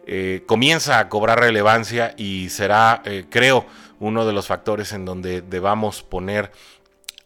Eh, 0.06 0.42
comienza 0.46 0.98
a 0.98 1.08
cobrar 1.08 1.38
relevancia 1.38 2.14
y 2.16 2.48
será, 2.48 3.02
eh, 3.04 3.26
creo, 3.30 3.66
uno 4.00 4.26
de 4.26 4.32
los 4.32 4.46
factores 4.46 4.92
en 4.92 5.04
donde 5.04 5.42
debamos 5.42 6.02
poner 6.02 6.50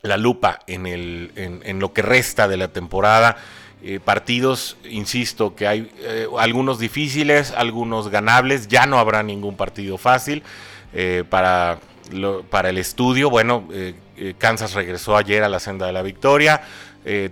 la 0.03 0.19
lupa 0.19 0.59
en, 0.67 1.81
lo 1.81 1.93
que 1.95 2.03
resta 2.03 2.47
de 2.47 2.59
la 2.59 2.69
temporada. 2.69 3.37
Eh, 3.87 4.01
partidos, 4.03 4.79
insisto, 4.89 5.55
que 5.55 5.67
hay 5.67 5.93
eh, 5.99 6.27
algunos 6.39 6.79
difíciles, 6.79 7.53
algunos 7.55 8.09
ganables, 8.09 8.67
ya 8.67 8.87
no 8.87 8.99
habrá 8.99 9.23
ningún 9.23 9.59
partido 9.59 9.99
fácil 9.99 10.43
eh, 10.95 11.23
para, 11.29 11.81
para 12.49 12.71
el 12.71 12.79
estudio. 12.79 13.29
Bueno, 13.29 13.69
Kansas 14.39 14.73
regresó 14.73 15.19
ayer 15.19 15.43
a 15.43 15.51
la 15.51 15.61
senda 15.61 15.87
de 15.87 15.93
la 15.93 16.01
victoria. 16.01 16.63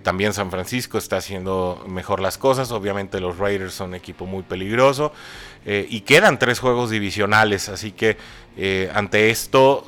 también 0.03 0.33
San 0.33 0.51
Francisco 0.51 0.99
está 0.99 1.17
haciendo 1.17 1.83
mejor 1.87 2.19
las 2.19 2.37
cosas. 2.37 2.71
Obviamente 2.71 3.19
los 3.19 3.39
Raiders 3.39 3.73
son 3.73 3.89
un 3.89 3.95
equipo 3.95 4.27
muy 4.27 4.43
peligroso. 4.43 5.11
y 5.65 6.01
quedan 6.01 6.37
tres 6.37 6.59
juegos 6.59 6.91
divisionales. 6.91 7.67
Así 7.69 7.93
que 7.93 8.17
ante 8.93 9.31
esto 9.31 9.85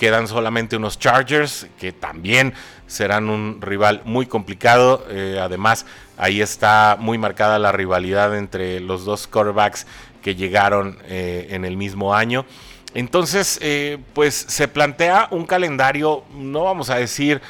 quedan 0.00 0.28
solamente 0.28 0.76
unos 0.76 0.98
Chargers 0.98 1.66
que 1.78 1.92
también 1.92 2.54
serán 2.86 3.28
un 3.28 3.60
rival 3.60 4.00
muy 4.06 4.24
complicado. 4.24 5.04
Eh, 5.10 5.38
además, 5.38 5.84
ahí 6.16 6.40
está 6.40 6.96
muy 6.98 7.18
marcada 7.18 7.58
la 7.58 7.70
rivalidad 7.70 8.34
entre 8.34 8.80
los 8.80 9.04
dos 9.04 9.26
quarterbacks 9.26 9.86
que 10.22 10.34
llegaron 10.34 10.96
eh, 11.04 11.48
en 11.50 11.66
el 11.66 11.76
mismo 11.76 12.14
año. 12.14 12.46
Entonces, 12.94 13.58
eh, 13.60 13.98
pues 14.14 14.34
se 14.48 14.68
plantea 14.68 15.28
un 15.32 15.44
calendario, 15.44 16.24
no 16.32 16.64
vamos 16.64 16.88
a 16.88 16.96
decir 16.96 17.42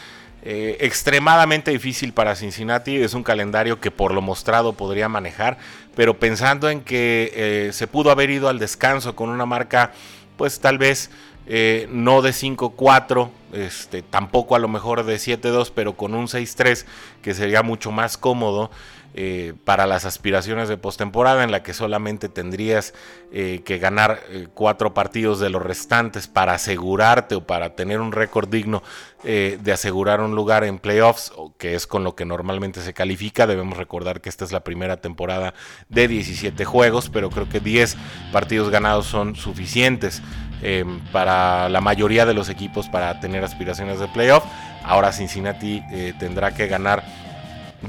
extremadamente 0.42 1.70
difícil 1.70 2.14
para 2.14 2.34
Cincinnati, 2.34 2.96
es 2.96 3.12
un 3.12 3.22
calendario 3.22 3.78
que 3.78 3.90
por 3.90 4.14
lo 4.14 4.22
mostrado 4.22 4.72
podría 4.72 5.06
manejar, 5.06 5.58
pero 5.94 6.18
pensando 6.18 6.70
en 6.70 6.80
que 6.80 7.68
se 7.74 7.86
pudo 7.86 8.10
haber 8.10 8.30
ido 8.30 8.48
al 8.48 8.58
descanso 8.58 9.14
con 9.14 9.28
una 9.28 9.44
marca, 9.44 9.92
pues 10.38 10.58
tal 10.58 10.78
vez 10.78 11.10
eh, 11.52 11.88
no 11.90 12.22
de 12.22 12.30
5-4, 12.30 13.28
este, 13.52 14.02
tampoco 14.02 14.54
a 14.54 14.60
lo 14.60 14.68
mejor 14.68 15.02
de 15.02 15.16
7-2, 15.16 15.72
pero 15.74 15.96
con 15.96 16.14
un 16.14 16.28
6-3 16.28 16.86
que 17.22 17.34
sería 17.34 17.64
mucho 17.64 17.90
más 17.90 18.16
cómodo 18.16 18.70
eh, 19.14 19.54
para 19.64 19.88
las 19.88 20.04
aspiraciones 20.04 20.68
de 20.68 20.76
postemporada, 20.76 21.42
en 21.42 21.50
la 21.50 21.64
que 21.64 21.74
solamente 21.74 22.28
tendrías 22.28 22.94
eh, 23.32 23.62
que 23.64 23.78
ganar 23.78 24.20
cuatro 24.54 24.94
partidos 24.94 25.40
de 25.40 25.50
los 25.50 25.60
restantes 25.60 26.28
para 26.28 26.54
asegurarte 26.54 27.34
o 27.34 27.44
para 27.44 27.74
tener 27.74 28.00
un 28.00 28.12
récord 28.12 28.48
digno 28.48 28.84
de 29.22 29.72
asegurar 29.72 30.22
un 30.22 30.34
lugar 30.34 30.64
en 30.64 30.78
playoffs, 30.78 31.32
que 31.58 31.74
es 31.74 31.86
con 31.86 32.04
lo 32.04 32.14
que 32.14 32.24
normalmente 32.24 32.80
se 32.80 32.94
califica. 32.94 33.46
Debemos 33.46 33.76
recordar 33.76 34.22
que 34.22 34.30
esta 34.30 34.46
es 34.46 34.52
la 34.52 34.64
primera 34.64 34.98
temporada 34.98 35.52
de 35.90 36.08
17 36.08 36.64
juegos, 36.64 37.10
pero 37.10 37.28
creo 37.28 37.46
que 37.46 37.60
10 37.60 37.98
partidos 38.32 38.70
ganados 38.70 39.06
son 39.06 39.36
suficientes 39.36 40.22
eh, 40.62 40.84
para 41.12 41.68
la 41.68 41.80
mayoría 41.80 42.26
de 42.26 42.34
los 42.34 42.48
equipos 42.48 42.88
para 42.88 43.20
tener 43.20 43.44
aspiraciones 43.44 43.98
de 43.98 44.08
playoff. 44.08 44.44
Ahora 44.84 45.12
Cincinnati 45.12 45.82
eh, 45.90 46.14
tendrá 46.18 46.54
que 46.54 46.66
ganar 46.66 47.04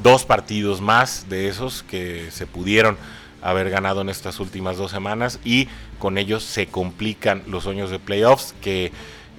dos 0.04 0.26
partidos 0.26 0.82
más 0.82 1.28
de 1.30 1.48
esos 1.48 1.84
que 1.84 2.32
se 2.32 2.48
pudieron 2.48 2.98
haber 3.42 3.70
ganado 3.70 4.02
en 4.02 4.10
estas 4.10 4.40
últimas 4.40 4.78
dos 4.78 4.92
semanas 4.92 5.40
y 5.44 5.68
con 6.00 6.18
ellos 6.18 6.44
se 6.44 6.68
complican 6.68 7.44
los 7.48 7.64
sueños 7.64 7.90
de 7.90 8.00
playoffs 8.00 8.54
que 8.62 8.92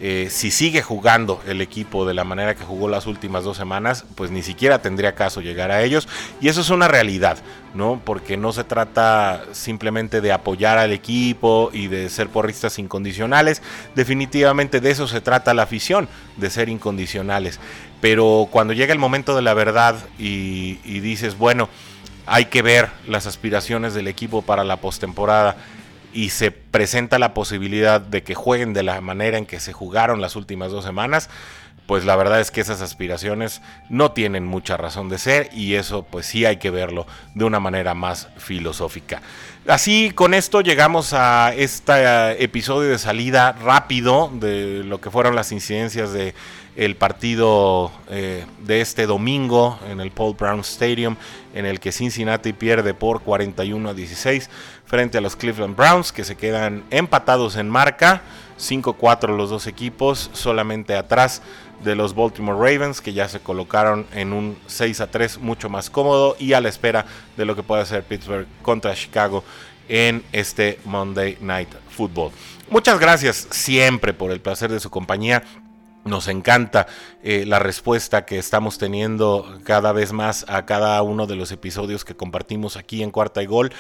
eh, 0.05 0.31
si 0.31 0.51
sigue 0.51 0.83
jugando 0.83 1.41
el 1.47 1.61
equipo 1.61 2.05
de 2.05 2.13
la 2.13 2.25
manera 2.25 2.57
que 2.57 2.65
jugó 2.65 2.89
las 2.89 3.07
últimas 3.07 3.45
dos 3.45 3.57
semanas, 3.57 4.05
pues 4.17 4.33
ni 4.33 4.43
siquiera 4.43 4.83
tendría 4.83 5.15
caso 5.15 5.41
llegar 5.41 5.71
a 5.71 5.81
ellos. 5.83 6.09
Y 6.41 6.49
eso 6.49 6.61
es 6.61 6.71
una 6.71 6.89
realidad, 6.89 7.39
¿no? 7.73 8.03
Porque 8.05 8.37
no 8.37 8.53
se 8.53 8.65
trata 8.65 9.45
simplemente 9.53 10.21
de 10.21 10.33
apoyar 10.33 10.77
al 10.77 10.91
equipo 10.91 11.71
y 11.73 11.87
de 11.87 12.09
ser 12.09 12.31
porristas 12.31 12.81
incondicionales. 12.81 13.63
Definitivamente 13.95 14.81
de 14.81 14.91
eso 14.91 15.07
se 15.07 15.21
trata 15.21 15.55
la 15.55 15.63
afición, 15.63 16.09
de 16.37 16.51
ser 16.51 16.69
incondicionales. 16.69 17.61
Pero 18.01 18.49
cuando 18.51 18.73
llega 18.73 18.93
el 18.93 18.99
momento 18.99 19.37
de 19.37 19.43
la 19.43 19.55
verdad 19.55 19.95
y, 20.19 20.81
y 20.83 20.99
dices, 20.99 21.39
bueno, 21.39 21.69
hay 22.27 22.47
que 22.47 22.63
ver 22.63 22.89
las 23.07 23.29
aspiraciones 23.29 23.95
del 23.95 24.09
equipo 24.09 24.43
para 24.43 24.65
la 24.65 24.79
postemporada 24.79 25.59
y 26.13 26.31
se 26.31 26.51
presenta 26.51 27.19
la 27.19 27.35
posibilidad 27.35 28.01
de 28.01 28.23
que 28.23 28.35
jueguen 28.35 28.73
de 28.73 28.83
la 28.83 29.01
manera 29.01 29.39
en 29.39 29.47
que 29.47 29.61
se 29.61 29.73
jugaron 29.73 30.21
las 30.21 30.37
últimas 30.37 30.71
dos 30.71 30.85
semanas, 30.85 31.29
pues 31.87 32.05
la 32.05 32.17
verdad 32.17 32.41
es 32.41 32.51
que 32.51 32.61
esas 32.61 32.81
aspiraciones 32.81 33.61
no 33.89 34.13
tienen 34.13 34.47
mucha 34.47 34.77
razón 34.77 35.09
de 35.09 35.19
ser 35.19 35.51
y 35.53 35.75
eso 35.75 36.05
pues 36.05 36.27
sí 36.27 36.45
hay 36.45 36.57
que 36.57 36.71
verlo 36.71 37.07
de 37.35 37.45
una 37.45 37.61
manera 37.61 37.95
más 37.95 38.29
filosófica. 38.37 39.21
Así 39.67 40.11
con 40.15 40.35
esto 40.35 40.61
llegamos 40.61 41.13
a 41.13 41.53
este 41.55 42.43
episodio 42.43 42.91
de 42.91 42.99
salida 42.99 43.53
rápido 43.53 44.31
de 44.33 44.85
lo 44.85 45.01
que 45.01 45.11
fueron 45.11 45.35
las 45.35 45.53
incidencias 45.53 46.13
de 46.13 46.35
el 46.77 46.97
partido 46.97 47.93
eh, 48.09 48.47
de 48.61 48.81
este 48.81 49.07
domingo 49.07 49.79
en 49.89 50.01
el 50.01 50.11
Paul 50.11 50.35
Brown 50.35 50.61
Stadium, 50.61 51.17
en 51.55 51.67
el 51.67 51.81
que 51.81 51.93
Cincinnati 51.93 52.53
pierde 52.53 52.95
por 52.95 53.23
41 53.23 53.91
a 53.91 53.95
16 53.95 54.49
frente 54.85 55.19
a 55.19 55.21
los 55.21 55.37
Cleveland 55.37 55.77
Browns, 55.77 56.13
que 56.13 56.25
se 56.25 56.37
quedan 56.37 56.85
empatados 56.91 57.57
en 57.57 57.69
marca, 57.69 58.23
5-4 58.59 59.37
los 59.37 59.51
dos 59.51 59.67
equipos, 59.67 60.31
solamente 60.33 60.97
atrás 60.97 61.43
de 61.83 61.95
los 61.95 62.15
Baltimore 62.15 62.59
Ravens, 62.59 63.01
que 63.01 63.13
ya 63.13 63.29
se 63.29 63.41
colocaron 63.41 64.07
en 64.15 64.33
un 64.33 64.57
6 64.67 65.01
a 65.01 65.11
3 65.11 65.39
mucho 65.39 65.69
más 65.69 65.91
cómodo 65.91 66.37
y 66.39 66.53
a 66.53 66.61
la 66.61 66.69
espera 66.69 67.07
de 67.37 67.45
lo 67.45 67.57
que 67.57 67.63
pueda 67.63 67.83
hacer 67.83 68.05
Pittsburgh 68.05 68.47
contra 68.63 68.95
Chicago 68.95 69.45
en 69.89 70.23
este 70.33 70.79
Monday 70.85 71.37
Night 71.41 71.69
Football. 71.91 72.31
Muchas 72.71 72.99
gracias 72.99 73.49
siempre 73.51 74.15
por 74.15 74.31
el 74.31 74.41
placer 74.41 74.71
de 74.71 74.81
su 74.81 74.89
compañía. 74.89 75.43
Nos 76.05 76.29
encanta 76.29 76.87
eh, 77.25 77.45
la 77.47 77.61
respuesta 77.61 78.25
que 78.25 78.37
estamos 78.39 78.79
teniendo 78.79 79.59
cada 79.63 79.93
vez 79.93 80.13
más 80.13 80.45
a 80.49 80.67
cada 80.67 81.01
uno 81.03 81.29
de 81.29 81.37
los 81.37 81.53
episodios 81.53 82.05
que 82.05 82.17
compartimos 82.17 82.77
aquí 82.77 83.03
en 83.03 83.13
Cuarta 83.13 83.43
y 83.43 83.47
Gol, 83.47 83.73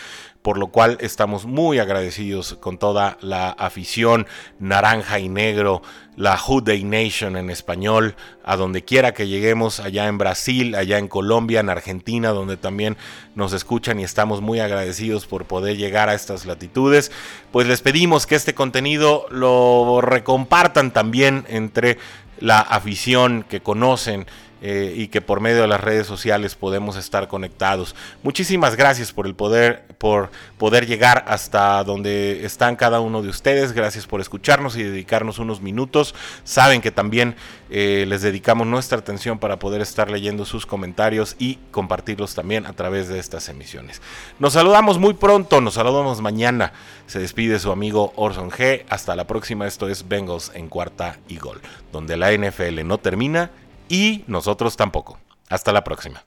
por 0.43 0.59
lo 0.59 0.69
cual 0.69 0.97
estamos 1.01 1.45
muy 1.45 1.81
agradecidos 1.81 2.55
con 2.61 2.79
toda 2.79 3.19
la 3.21 3.51
afición 3.51 4.27
naranja 4.61 5.19
y 5.19 5.29
negro, 5.29 5.83
la 6.15 6.37
Hood 6.37 6.65
Day 6.65 6.85
Nation 6.85 7.37
en 7.37 7.51
español, 7.51 8.15
a 8.45 8.57
donde 8.57 8.85
quiera 8.85 9.13
que 9.13 9.27
lleguemos, 9.27 9.81
allá 9.81 10.07
en 10.07 10.19
Brasil, 10.19 10.75
allá 10.77 10.99
en 10.99 11.09
Colombia, 11.09 11.61
en 11.61 11.71
Argentina, 11.71 12.31
donde 12.31 12.57
también 12.57 12.97
nos 13.35 13.53
escuchan 13.53 13.99
y 13.99 14.05
estamos 14.05 14.41
muy 14.41 14.61
agradecidos 14.61 15.27
por 15.27 15.47
poder 15.47 15.77
llegar 15.77 16.09
a 16.09 16.15
estas 16.15 16.47
latitudes. 16.47 17.11
Pues 17.51 17.67
les 17.67 17.81
pedimos 17.81 18.27
que 18.27 18.35
este 18.35 18.55
contenido 18.55 19.27
lo 19.31 20.01
recompartan 20.01 20.93
también 20.93 21.45
entre 21.49 21.99
la 22.43 22.59
afición 22.59 23.45
que 23.49 23.61
conocen 23.61 24.27
eh, 24.65 24.95
y 24.97 25.09
que 25.09 25.21
por 25.21 25.41
medio 25.41 25.63
de 25.63 25.67
las 25.67 25.81
redes 25.81 26.07
sociales 26.07 26.55
podemos 26.55 26.95
estar 26.95 27.27
conectados. 27.27 27.97
Muchísimas 28.23 28.77
gracias 28.77 29.13
por 29.13 29.27
el 29.27 29.35
poder, 29.35 29.85
por 29.99 30.31
poder 30.57 30.87
llegar 30.87 31.25
hasta 31.27 31.83
donde 31.83 32.47
están 32.47 32.77
cada 32.77 33.01
uno 33.01 33.23
de 33.23 33.29
ustedes. 33.29 33.73
Gracias 33.73 34.07
por 34.07 34.21
escucharnos 34.21 34.77
y 34.77 34.85
dedicarnos 34.85 35.41
unos 35.41 35.61
minutos. 35.61 36.15
Saben 36.45 36.81
que 36.81 36.93
también 36.93 37.35
eh, 37.71 38.05
les 38.07 38.23
dedicamos 38.23 38.69
nuestra 38.69 38.99
atención 38.99 39.41
para 39.41 39.59
poder 39.59 39.81
estar 39.81 40.09
leyendo 40.09 40.45
sus 40.45 40.65
comentarios 40.65 41.35
y 41.41 41.57
compartirlos 41.73 42.37
también 42.37 42.65
a 42.65 42.73
través 42.73 43.09
de 43.09 43.19
estas 43.19 43.49
emisiones. 43.49 44.01
Nos 44.39 44.53
saludamos 44.53 44.99
muy 45.01 45.15
pronto, 45.15 45.61
nos 45.61 45.75
saludamos 45.75 46.21
mañana. 46.21 46.73
Se 47.09 47.19
despide 47.19 47.59
su 47.59 47.73
amigo 47.73 48.13
Orson 48.15 48.51
G. 48.51 48.85
Hasta 48.89 49.17
la 49.17 49.27
próxima. 49.27 49.67
Esto 49.67 49.89
es 49.89 50.07
Bengals 50.07 50.53
en 50.55 50.69
cuarta 50.69 51.19
y 51.27 51.39
gol, 51.39 51.61
donde 51.91 52.17
la 52.17 52.31
NFL 52.31 52.85
no 52.85 52.99
termina 52.99 53.51
y 53.89 54.25
nosotros 54.27 54.77
tampoco. 54.77 55.19
Hasta 55.49 55.73
la 55.73 55.85
próxima. 55.85 56.25